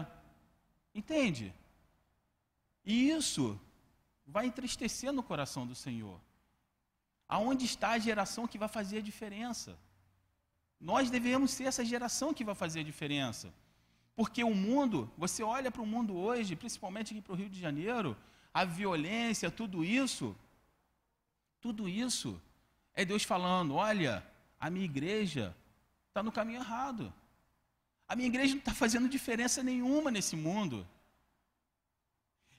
[0.94, 1.54] Entende?
[2.84, 3.58] E isso
[4.26, 6.20] vai entristecer no coração do Senhor.
[7.26, 9.74] Aonde está a geração que vai fazer a diferença?
[10.78, 13.52] Nós devemos ser essa geração que vai fazer a diferença.
[14.14, 17.58] Porque o mundo, você olha para o mundo hoje, principalmente aqui para o Rio de
[17.58, 18.14] Janeiro,
[18.52, 20.36] a violência, tudo isso,
[21.58, 22.38] tudo isso
[22.94, 24.24] é Deus falando: olha,
[24.58, 25.54] a minha igreja
[26.08, 27.12] está no caminho errado.
[28.06, 30.86] A minha igreja não está fazendo diferença nenhuma nesse mundo.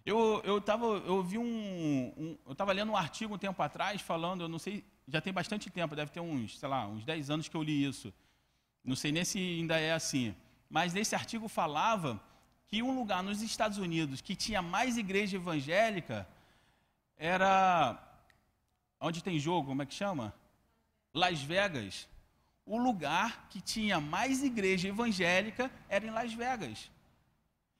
[0.05, 0.63] Eu, eu,
[1.05, 4.59] eu vi um, um eu estava lendo um artigo um tempo atrás falando, eu não
[4.59, 7.63] sei, já tem bastante tempo, deve ter uns, sei lá, uns 10 anos que eu
[7.63, 8.13] li isso.
[8.83, 10.35] Não sei nem se ainda é assim.
[10.69, 12.21] Mas nesse artigo falava
[12.67, 16.27] que um lugar nos Estados Unidos que tinha mais igreja evangélica
[17.17, 17.99] era
[19.07, 20.33] Onde tem jogo, como é que chama?
[21.13, 22.09] Las Vegas.
[22.65, 26.89] o lugar que tinha mais igreja evangélica era em Las Vegas.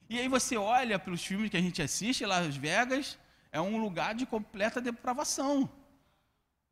[0.08, 3.18] E aí você olha para os filmes que a gente assiste, Las Vegas
[3.52, 5.68] é um lugar de completa depravação.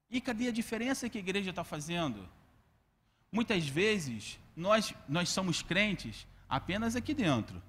[0.08, 2.30] E cadê a diferença que a igreja está fazendo?
[3.32, 7.60] Muitas vezes nós, nós somos crentes apenas aqui dentro.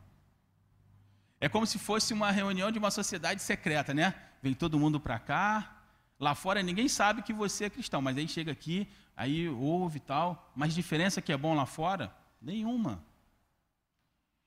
[1.40, 4.14] É como se fosse uma reunião de uma sociedade secreta, né?
[4.42, 5.74] Vem todo mundo para cá,
[6.18, 10.00] lá fora ninguém sabe que você é cristão, mas aí chega aqui, aí ouve e
[10.00, 10.50] tal.
[10.54, 12.14] Mas diferença que é bom lá fora?
[12.40, 13.02] Nenhuma.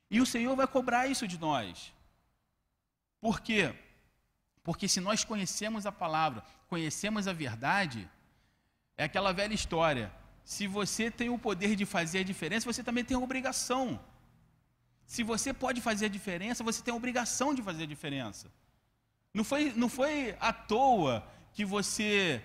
[0.09, 1.93] E o Senhor vai cobrar isso de nós.
[3.19, 3.73] Por quê?
[4.63, 8.09] Porque se nós conhecemos a palavra, conhecemos a verdade,
[8.97, 10.11] é aquela velha história.
[10.43, 13.99] Se você tem o poder de fazer a diferença, você também tem a obrigação.
[15.05, 18.51] Se você pode fazer a diferença, você tem a obrigação de fazer a diferença.
[19.33, 21.25] Não foi, não foi à toa
[21.57, 22.39] que você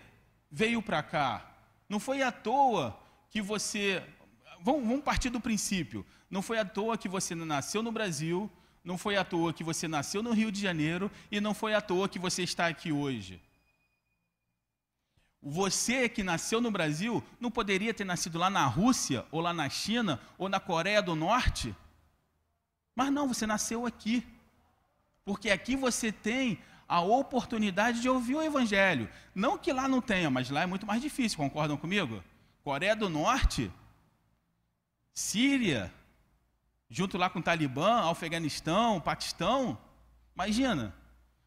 [0.50, 1.54] veio para cá.
[1.86, 2.98] Não foi à toa
[3.28, 4.02] que você.
[4.62, 6.02] Vamos, partir do princípio.
[6.30, 8.50] Não foi à toa que você nasceu no Brasil,
[8.82, 11.80] não foi à toa que você nasceu no Rio de Janeiro e não foi à
[11.82, 13.38] toa que você está aqui hoje.
[15.42, 19.68] Você que nasceu no Brasil não poderia ter nascido lá na Rússia, ou lá na
[19.68, 21.76] China, ou na Coreia do Norte?
[22.96, 24.26] Mas não, você nasceu aqui.
[25.22, 26.58] Porque aqui você tem
[26.92, 29.08] a oportunidade de ouvir o Evangelho.
[29.34, 32.22] Não que lá não tenha, mas lá é muito mais difícil, concordam comigo?
[32.62, 33.72] Coreia do Norte,
[35.14, 35.90] Síria,
[36.90, 39.78] junto lá com o Talibã, Afeganistão, Paquistão.
[40.34, 40.94] Imagina.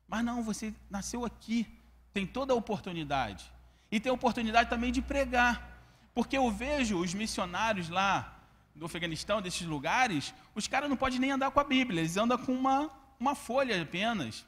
[0.07, 1.67] Mas não, você nasceu aqui,
[2.11, 3.45] tem toda a oportunidade.
[3.91, 5.79] E tem a oportunidade também de pregar.
[6.11, 8.39] Porque eu vejo os missionários lá
[8.73, 12.35] no Afeganistão, desses lugares, os caras não podem nem andar com a Bíblia, eles andam
[12.35, 14.43] com uma, uma folha apenas.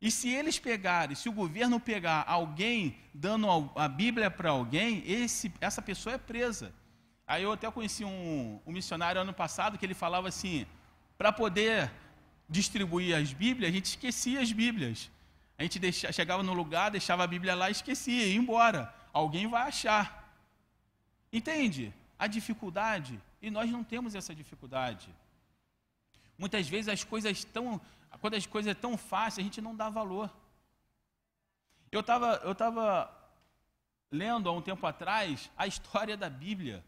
[0.00, 5.52] E se eles pegarem, se o governo pegar alguém dando a Bíblia para alguém, esse,
[5.60, 6.72] essa pessoa é presa.
[7.26, 10.66] Aí eu até conheci um, um missionário ano passado que ele falava assim:
[11.16, 11.90] para poder
[12.48, 15.10] distribuir as Bíblias, a gente esquecia as Bíblias.
[15.56, 18.92] A gente chegava no lugar, deixava a Bíblia lá e esquecia, ia embora.
[19.12, 20.36] Alguém vai achar.
[21.32, 21.94] Entende?
[22.18, 23.20] A dificuldade.
[23.40, 25.08] E nós não temos essa dificuldade.
[26.36, 27.80] Muitas vezes as coisas tão.
[28.24, 30.34] Quando as coisas são tão fáceis, a gente não dá valor.
[31.92, 32.86] Eu estava eu tava
[34.10, 36.82] lendo há um tempo atrás a história da Bíblia.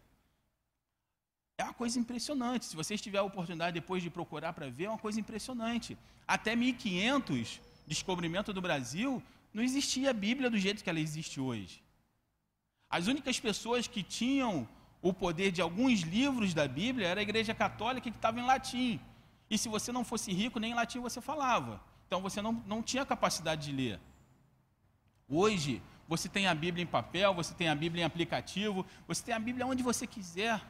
[1.55, 2.65] É uma coisa impressionante.
[2.65, 5.95] Se vocês tiverem a oportunidade depois de procurar para ver, é uma coisa impressionante.
[6.27, 9.21] Até 1500, descobrimento do Brasil,
[9.53, 11.83] não existia a Bíblia do jeito que ela existe hoje.
[12.89, 14.67] As únicas pessoas que tinham
[15.03, 18.99] o poder de alguns livros da Bíblia era a Igreja Católica que estava em latim.
[19.49, 21.81] E se você não fosse rico, nem em latim você falava.
[22.05, 23.99] Então você não, não tinha capacidade de ler.
[25.27, 29.35] Hoje, você tem a Bíblia em papel, você tem a Bíblia em aplicativo, você tem
[29.35, 30.61] a Bíblia onde você quiser.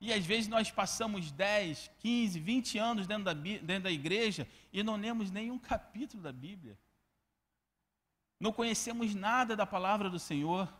[0.00, 4.82] E às vezes nós passamos 10, 15, 20 anos dentro da, dentro da igreja e
[4.82, 6.78] não lemos nenhum capítulo da Bíblia.
[8.38, 10.72] Não conhecemos nada da palavra do Senhor.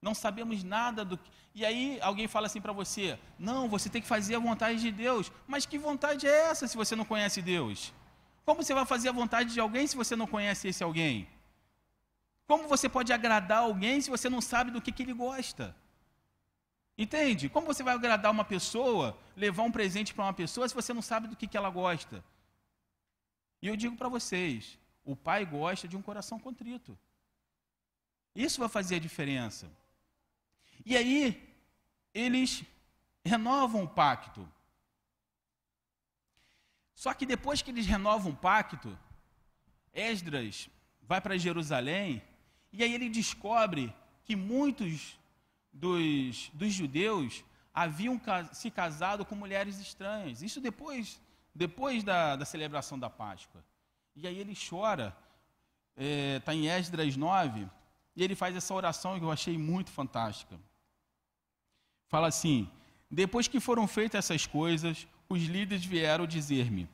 [0.00, 1.30] Não sabemos nada do que.
[1.54, 4.92] E aí alguém fala assim para você: não, você tem que fazer a vontade de
[4.92, 5.30] Deus.
[5.46, 7.92] Mas que vontade é essa se você não conhece Deus?
[8.44, 11.28] Como você vai fazer a vontade de alguém se você não conhece esse alguém?
[12.46, 15.76] Como você pode agradar alguém se você não sabe do que, que ele gosta?
[16.96, 17.48] Entende?
[17.48, 21.02] Como você vai agradar uma pessoa, levar um presente para uma pessoa, se você não
[21.02, 22.24] sabe do que, que ela gosta?
[23.60, 26.98] E eu digo para vocês: o pai gosta de um coração contrito.
[28.34, 29.68] Isso vai fazer a diferença.
[30.88, 31.22] E aí,
[32.14, 32.64] eles
[33.22, 34.48] renovam o pacto.
[36.94, 38.98] Só que depois que eles renovam o pacto,
[39.92, 40.70] Esdras
[41.02, 42.22] vai para Jerusalém
[42.72, 45.18] e aí ele descobre que muitos
[45.70, 48.18] dos, dos judeus haviam
[48.54, 50.40] se casado com mulheres estranhas.
[50.40, 51.20] Isso depois,
[51.54, 53.62] depois da, da celebração da Páscoa.
[54.16, 55.14] E aí ele chora,
[55.94, 57.68] está é, em Esdras 9,
[58.16, 60.58] e ele faz essa oração que eu achei muito fantástica.
[62.08, 62.68] Fala assim:
[63.10, 66.88] Depois que foram feitas essas coisas, os líderes vieram dizer-me: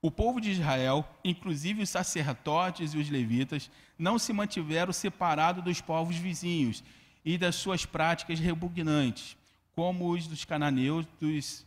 [0.00, 5.80] O povo de Israel, inclusive os sacerdotes e os levitas, não se mantiveram separados dos
[5.80, 6.82] povos vizinhos
[7.24, 9.36] e das suas práticas repugnantes,
[9.74, 11.66] como os dos cananeus, dos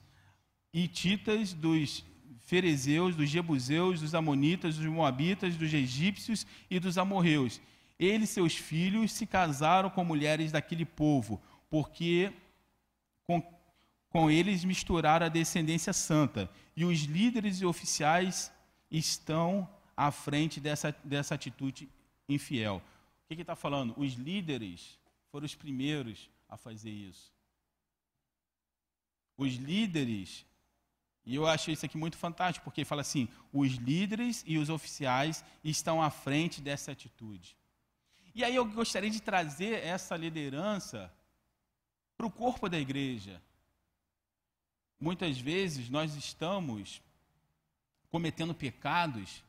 [0.73, 2.03] hititas, dos
[2.39, 7.61] ferezeus, dos jebuseus, dos amonitas, dos moabitas, dos egípcios e dos amorreus.
[7.99, 11.39] Ele e seus filhos se casaram com mulheres daquele povo,
[11.69, 12.31] porque
[13.29, 13.43] com,
[14.09, 16.49] com eles misturaram a descendência santa.
[16.75, 18.51] E os líderes e oficiais
[18.89, 21.87] estão à frente dessa, dessa atitude
[22.27, 22.81] infiel.
[23.29, 23.93] O que está falando?
[23.95, 24.97] Os líderes
[25.31, 27.31] foram os primeiros a fazer isso.
[29.37, 30.43] os líderes,
[31.23, 35.45] e eu acho isso aqui muito fantástico, porque fala assim: os líderes e os oficiais
[35.63, 37.55] estão à frente dessa atitude.
[38.33, 41.13] E aí eu gostaria de trazer essa liderança
[42.19, 43.41] para o corpo da igreja.
[44.99, 47.01] Muitas vezes nós estamos
[48.11, 49.41] cometendo pecados,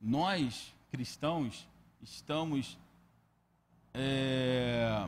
[0.00, 1.64] nós, cristãos,
[2.02, 2.76] estamos
[3.94, 5.06] é,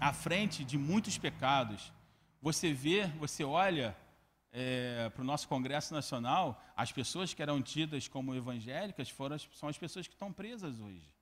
[0.00, 1.92] à frente de muitos pecados.
[2.40, 3.96] Você vê, você olha
[4.52, 9.68] é, para o nosso Congresso Nacional, as pessoas que eram tidas como evangélicas foram, são
[9.68, 11.12] as pessoas que estão presas hoje.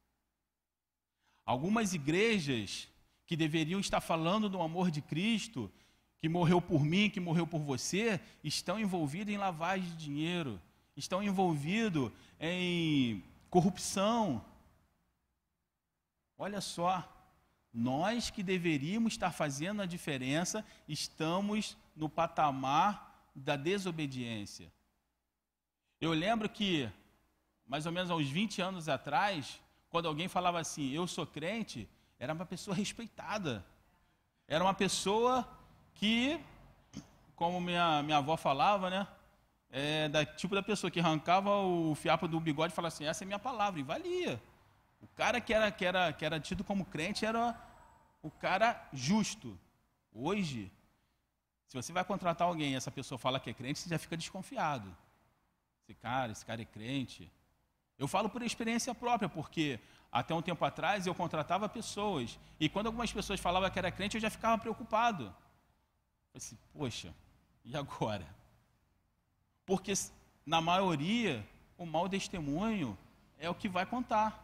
[1.47, 2.87] Algumas igrejas
[3.27, 5.71] que deveriam estar falando do amor de Cristo,
[6.19, 10.61] que morreu por mim, que morreu por você, estão envolvidas em lavagem de dinheiro,
[10.97, 12.11] estão envolvidos
[12.41, 14.45] em corrupção.
[16.39, 17.05] Olha só,
[17.73, 24.73] nós que deveríamos estar fazendo a diferença, estamos no patamar da desobediência.
[26.01, 26.91] Eu lembro que,
[27.67, 31.89] mais ou menos há uns 20 anos atrás, quando alguém falava assim, eu sou crente,
[32.19, 33.65] era uma pessoa respeitada.
[34.49, 35.47] Era uma pessoa
[35.95, 36.41] que,
[37.35, 39.07] como minha, minha avó falava, né?
[39.71, 43.25] É, da tipo da pessoa que arrancava o fiapo do bigode e falava assim, essa
[43.25, 44.41] é minha palavra, e valia.
[45.01, 47.55] O cara que era, que era, que era tido como crente era
[48.23, 49.59] o cara justo.
[50.13, 50.73] Hoje,
[51.67, 54.17] se você vai contratar alguém e essa pessoa fala que é crente, você já fica
[54.17, 54.97] desconfiado.
[55.83, 57.31] Esse cara, esse cara é crente.
[57.99, 59.81] Eu falo por experiência própria, porque
[60.19, 64.17] até um tempo atrás eu contratava pessoas, e quando algumas pessoas falavam que era crente,
[64.17, 65.25] eu já ficava preocupado.
[66.33, 67.15] Eu assim, poxa,
[67.63, 68.27] e agora?
[69.67, 69.93] Porque
[70.47, 71.47] na maioria,
[71.77, 72.97] o mau testemunho
[73.39, 74.43] é o que vai contar.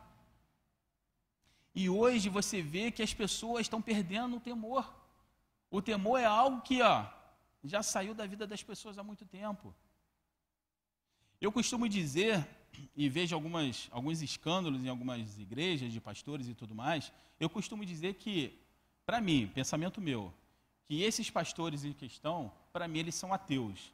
[1.75, 4.93] E hoje você vê que as pessoas estão perdendo o temor.
[5.71, 7.07] O temor é algo que ó,
[7.65, 9.75] já saiu da vida das pessoas há muito tempo.
[11.41, 12.47] Eu costumo dizer
[12.97, 17.85] e vejo algumas, alguns escândalos em algumas igrejas de pastores e tudo mais, eu costumo
[17.85, 18.59] dizer que,
[19.07, 20.33] para mim, pensamento meu,
[20.87, 23.93] que esses pastores em questão, para mim, eles são ateus.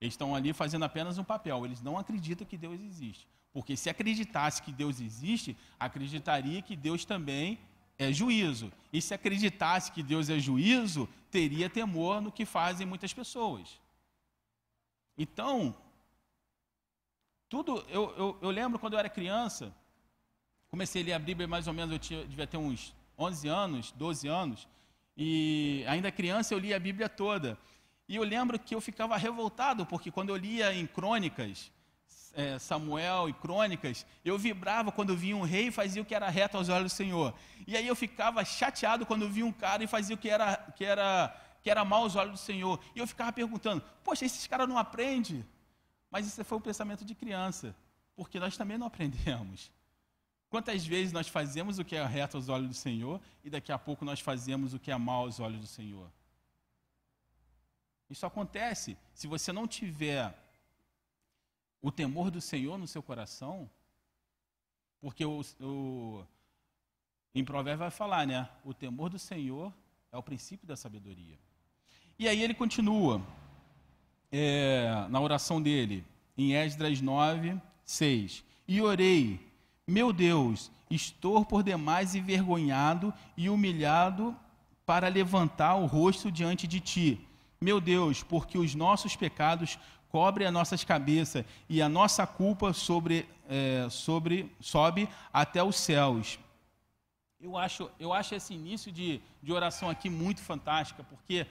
[0.00, 3.26] Eles estão ali fazendo apenas um papel, eles não acreditam que Deus existe.
[3.52, 7.58] Porque se acreditasse que Deus existe, acreditaria que Deus também
[7.98, 8.72] é juízo.
[8.92, 13.80] E se acreditasse que Deus é juízo, teria temor no que fazem muitas pessoas.
[15.16, 15.74] Então,
[17.48, 19.74] tudo, eu, eu, eu, lembro quando eu era criança,
[20.68, 23.92] comecei a ler a Bíblia mais ou menos, eu tinha, devia ter uns 11 anos,
[23.92, 24.68] 12 anos,
[25.16, 27.58] e ainda criança eu lia a Bíblia toda.
[28.06, 31.70] E eu lembro que eu ficava revoltado, porque quando eu lia em crônicas,
[32.34, 36.28] é, Samuel e crônicas, eu vibrava quando via um rei e fazia o que era
[36.28, 37.34] reto aos olhos do Senhor.
[37.66, 40.84] E aí eu ficava chateado quando via um cara e fazia o que era, que
[40.84, 42.78] era, que era mal aos olhos do Senhor.
[42.94, 45.44] E eu ficava perguntando, poxa, esses caras não aprendem?
[46.10, 47.74] Mas isso foi o pensamento de criança,
[48.16, 49.70] porque nós também não aprendemos.
[50.48, 53.78] Quantas vezes nós fazemos o que é reto aos olhos do Senhor e daqui a
[53.78, 56.10] pouco nós fazemos o que é mal aos olhos do Senhor?
[58.08, 60.34] Isso acontece se você não tiver
[61.82, 63.70] o temor do Senhor no seu coração,
[65.00, 66.26] porque o, o,
[67.34, 68.48] em Provérbios vai falar, né?
[68.64, 69.72] O temor do Senhor
[70.10, 71.38] é o princípio da sabedoria.
[72.18, 73.24] E aí ele continua
[74.30, 76.04] é, na oração dele,
[76.36, 78.44] em Esdras 9, 6.
[78.66, 79.40] E orei,
[79.86, 84.36] meu Deus, estou por demais envergonhado e humilhado
[84.84, 87.20] para levantar o rosto diante de ti.
[87.60, 93.28] Meu Deus, porque os nossos pecados cobrem as nossas cabeças e a nossa culpa sobre,
[93.48, 96.38] é, sobre sobe até os céus.
[97.40, 101.46] Eu acho, eu acho esse início de, de oração aqui muito fantástica, porque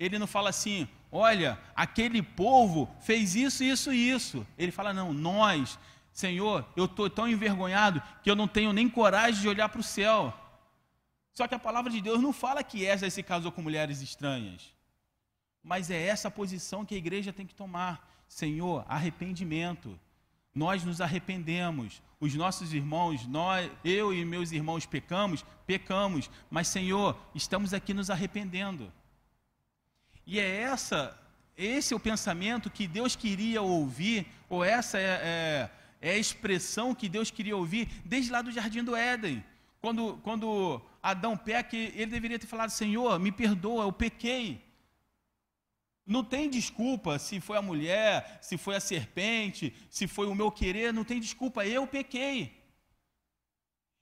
[0.00, 4.46] ele não fala assim, olha, aquele povo fez isso, isso e isso.
[4.56, 5.78] Ele fala, não, nós,
[6.10, 9.84] Senhor, eu estou tão envergonhado que eu não tenho nem coragem de olhar para o
[9.84, 10.34] céu.
[11.34, 14.74] Só que a palavra de Deus não fala que Esdras se casou com mulheres estranhas.
[15.62, 18.08] Mas é essa posição que a igreja tem que tomar.
[18.26, 20.00] Senhor, arrependimento.
[20.54, 22.02] Nós nos arrependemos.
[22.18, 26.30] Os nossos irmãos, nós, eu e meus irmãos pecamos, pecamos.
[26.50, 28.90] Mas, Senhor, estamos aqui nos arrependendo.
[30.26, 31.18] E é essa,
[31.56, 36.94] esse é o pensamento que Deus queria ouvir, ou essa é, é, é a expressão
[36.94, 39.44] que Deus queria ouvir desde lá do Jardim do Éden.
[39.80, 44.62] Quando, quando Adão peca, ele deveria ter falado: Senhor, me perdoa, eu pequei.
[46.06, 50.50] Não tem desculpa se foi a mulher, se foi a serpente, se foi o meu
[50.50, 52.60] querer, não tem desculpa, eu pequei.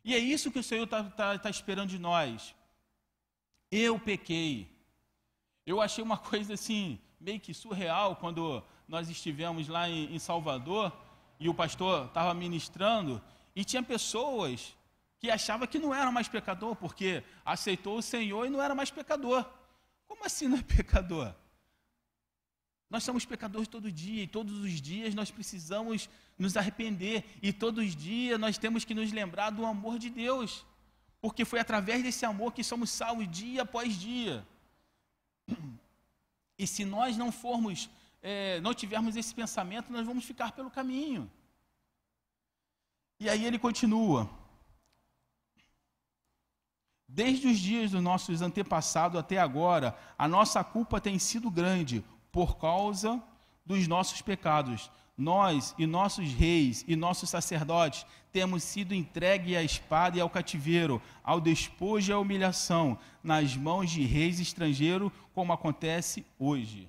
[0.05, 2.55] E é isso que o Senhor está tá, tá esperando de nós.
[3.71, 4.67] Eu pequei.
[5.69, 10.91] Eu achei uma coisa assim, meio que surreal, quando nós estivemos lá em, em Salvador
[11.39, 13.21] e o pastor estava ministrando
[13.55, 14.75] e tinha pessoas
[15.19, 18.91] que achavam que não era mais pecador, porque aceitou o Senhor e não era mais
[18.91, 19.45] pecador.
[20.07, 21.35] Como assim não é pecador?
[22.89, 26.09] Nós somos pecadores todo dia, e todos os dias nós precisamos
[26.39, 30.65] nos arrepender, e todos os dias nós temos que nos lembrar do amor de Deus,
[31.21, 34.47] porque foi através desse amor que somos salvos dia após dia.
[36.59, 37.89] E se nós não formos,
[38.21, 41.31] é, não tivermos esse pensamento, nós vamos ficar pelo caminho.
[43.21, 44.29] E aí ele continua.
[47.07, 52.59] Desde os dias dos nossos antepassados até agora, a nossa culpa tem sido grande por
[52.59, 53.23] causa
[53.65, 54.91] dos nossos pecados.
[55.19, 61.03] Nós e nossos reis e nossos sacerdotes temos sido entregues à espada e ao cativeiro,
[61.25, 66.89] ao despojo e à humilhação, nas mãos de reis estrangeiros, como acontece hoje.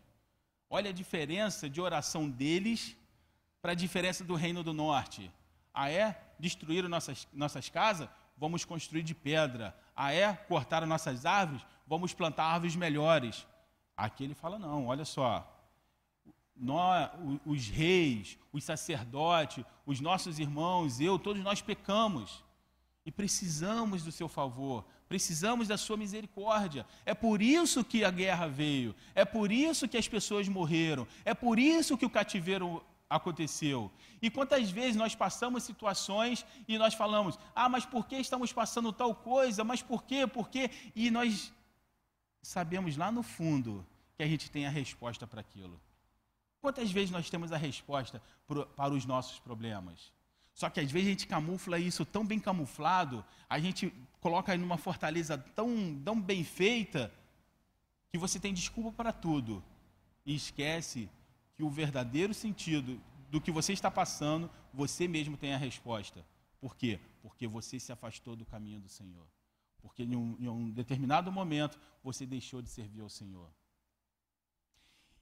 [0.70, 2.96] Olha a diferença de oração deles
[3.64, 5.32] para a diferença do reino do norte.
[5.74, 6.22] Ah, é?
[6.38, 8.08] Destruíram nossas, nossas casas?
[8.38, 9.76] Vamos construir de pedra.
[9.96, 10.34] Ah, é?
[10.34, 11.66] Cortaram nossas árvores?
[11.88, 13.48] Vamos plantar árvores melhores.
[13.98, 15.59] Aqui ele fala: não, olha só.
[16.60, 17.10] Nós,
[17.46, 22.44] os reis, os sacerdotes, os nossos irmãos, eu, todos nós pecamos
[23.06, 26.86] e precisamos do seu favor, precisamos da sua misericórdia.
[27.06, 31.34] É por isso que a guerra veio, é por isso que as pessoas morreram, é
[31.34, 33.92] por isso que o cativeiro aconteceu.
[34.22, 38.94] E quantas vezes nós passamos situações e nós falamos: "Ah, mas por que estamos passando
[38.94, 39.64] tal coisa?
[39.64, 40.28] Mas por quê?
[40.28, 41.52] Por quê?" E nós
[42.42, 43.86] sabemos lá no fundo
[44.16, 45.82] que a gente tem a resposta para aquilo.
[46.62, 48.22] Quantas vezes nós temos a resposta
[48.76, 50.12] para os nossos problemas?
[50.54, 54.78] Só que às vezes a gente camufla isso tão bem camuflado, a gente coloca numa
[54.78, 57.12] fortaleza tão, tão bem feita,
[58.12, 59.64] que você tem desculpa para tudo.
[60.26, 61.10] E esquece
[61.56, 66.26] que o verdadeiro sentido do que você está passando, você mesmo tem a resposta.
[66.60, 67.00] Por quê?
[67.22, 69.26] Porque você se afastou do caminho do Senhor.
[69.82, 73.50] Porque em um, em um determinado momento você deixou de servir ao Senhor.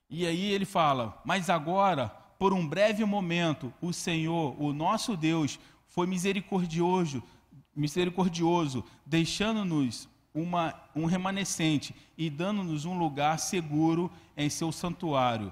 [0.10, 5.60] E aí ele fala: Mas agora, por um breve momento, o Senhor, o nosso Deus,
[5.88, 7.24] foi misericordioso,
[7.76, 10.08] misericordioso, deixando-nos
[10.96, 15.52] um remanescente e dando-nos um lugar seguro em seu santuário.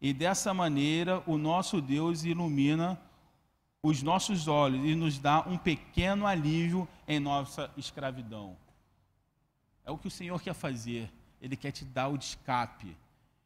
[0.00, 3.00] E dessa maneira, o nosso Deus ilumina
[3.82, 8.56] os nossos olhos e nos dá um pequeno alívio em nossa escravidão.
[9.84, 11.10] É o que o Senhor quer fazer.
[11.40, 12.96] Ele quer te dar o escape.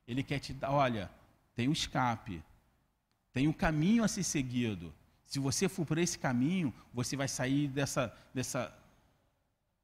[0.09, 1.11] Ele quer te dar, olha,
[1.55, 2.43] tem um escape.
[3.33, 4.93] Tem um caminho a ser seguido.
[5.27, 8.75] Se você for por esse caminho, você vai sair dessa, dessa,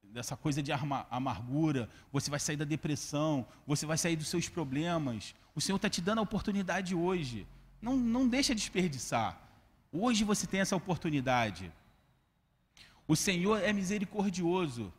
[0.02, 0.72] dessa coisa de
[1.10, 5.34] amargura, você vai sair da depressão, você vai sair dos seus problemas.
[5.54, 7.46] O Senhor está te dando a oportunidade hoje.
[7.82, 9.38] Não, não deixa desperdiçar.
[9.92, 11.70] Hoje você tem essa oportunidade.
[13.06, 14.90] O Senhor é misericordioso.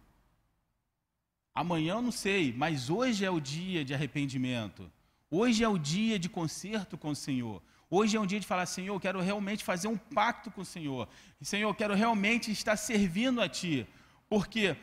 [1.55, 4.91] Amanhã eu não sei, mas hoje é o dia de arrependimento.
[5.37, 7.61] Hoje é o dia de conserto com o Senhor.
[7.89, 10.65] Hoje é um dia de falar, Senhor, eu quero realmente fazer um pacto com o
[10.75, 11.07] Senhor.
[11.41, 13.87] Senhor, eu quero realmente estar servindo a Ti.
[14.29, 14.75] Por quê?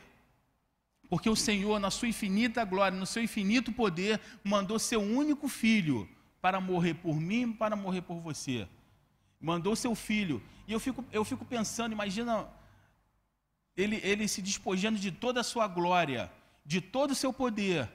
[1.08, 6.08] Porque o Senhor, na sua infinita glória, no seu infinito poder, mandou seu único filho
[6.40, 8.68] para morrer por mim, para morrer por você
[9.42, 10.40] mandou seu filho.
[10.68, 12.48] E eu fico, eu fico pensando, imagina
[13.76, 16.30] ele, ele se despojando de toda a sua glória,
[16.64, 17.90] de todo o seu poder,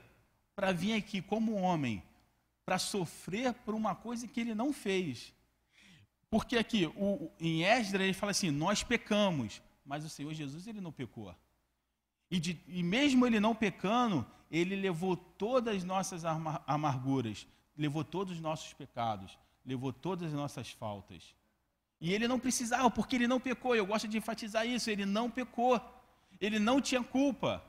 [0.55, 2.03] para vir aqui como homem,
[2.67, 5.33] para sofrer por uma coisa que ele não fez.
[6.29, 10.81] Porque aqui, o, em Esdras, ele fala assim: nós pecamos, mas o Senhor Jesus ele
[10.81, 11.33] não pecou.
[12.29, 17.47] E, de, e mesmo ele não pecando, ele levou todas as nossas amarguras,
[17.77, 21.33] levou todos os nossos pecados, levou todas as nossas faltas.
[22.01, 23.77] E ele não precisava, porque ele não pecou.
[23.77, 25.79] Eu gosto de enfatizar isso: ele não pecou.
[26.37, 27.63] Ele não tinha culpa.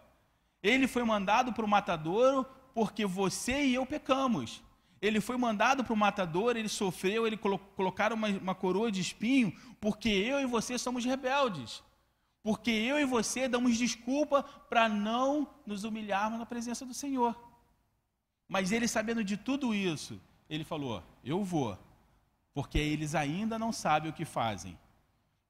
[0.61, 2.45] Ele foi mandado para o matadouro
[2.75, 4.61] porque você e eu pecamos.
[5.01, 9.01] Ele foi mandado para o matador, ele sofreu, ele colo colocaram uma, uma coroa de
[9.01, 11.83] espinho, porque eu e você somos rebeldes.
[12.43, 17.37] Porque eu e você damos desculpa para não nos humilharmos na presença do Senhor.
[18.49, 21.79] Mas ele, sabendo de tudo isso, ele falou: Eu vou,
[22.55, 24.79] porque eles ainda não sabem o que fazem.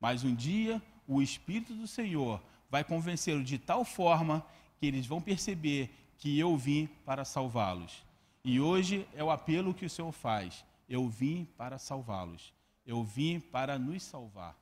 [0.01, 4.45] Mas um dia o Espírito do Senhor vai convencê-los de tal forma
[4.79, 8.05] que eles vão perceber que eu vim para salvá-los.
[8.45, 12.55] E hoje é o apelo que o Senhor faz: eu vim para salvá-los,
[12.87, 14.57] eu vim para nos salvar.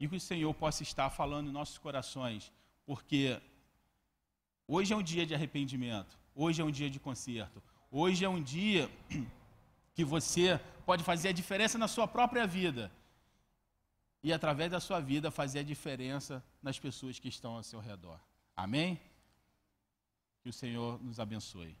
[0.00, 2.52] E que o Senhor possa estar falando em nossos corações,
[2.86, 3.40] porque
[4.66, 8.42] hoje é um dia de arrependimento, hoje é um dia de conserto, Hoje é um
[8.42, 8.90] dia
[9.94, 12.92] que você pode fazer a diferença na sua própria vida
[14.22, 18.20] e, através da sua vida, fazer a diferença nas pessoas que estão ao seu redor.
[18.54, 19.00] Amém?
[20.42, 21.74] Que o Senhor nos abençoe.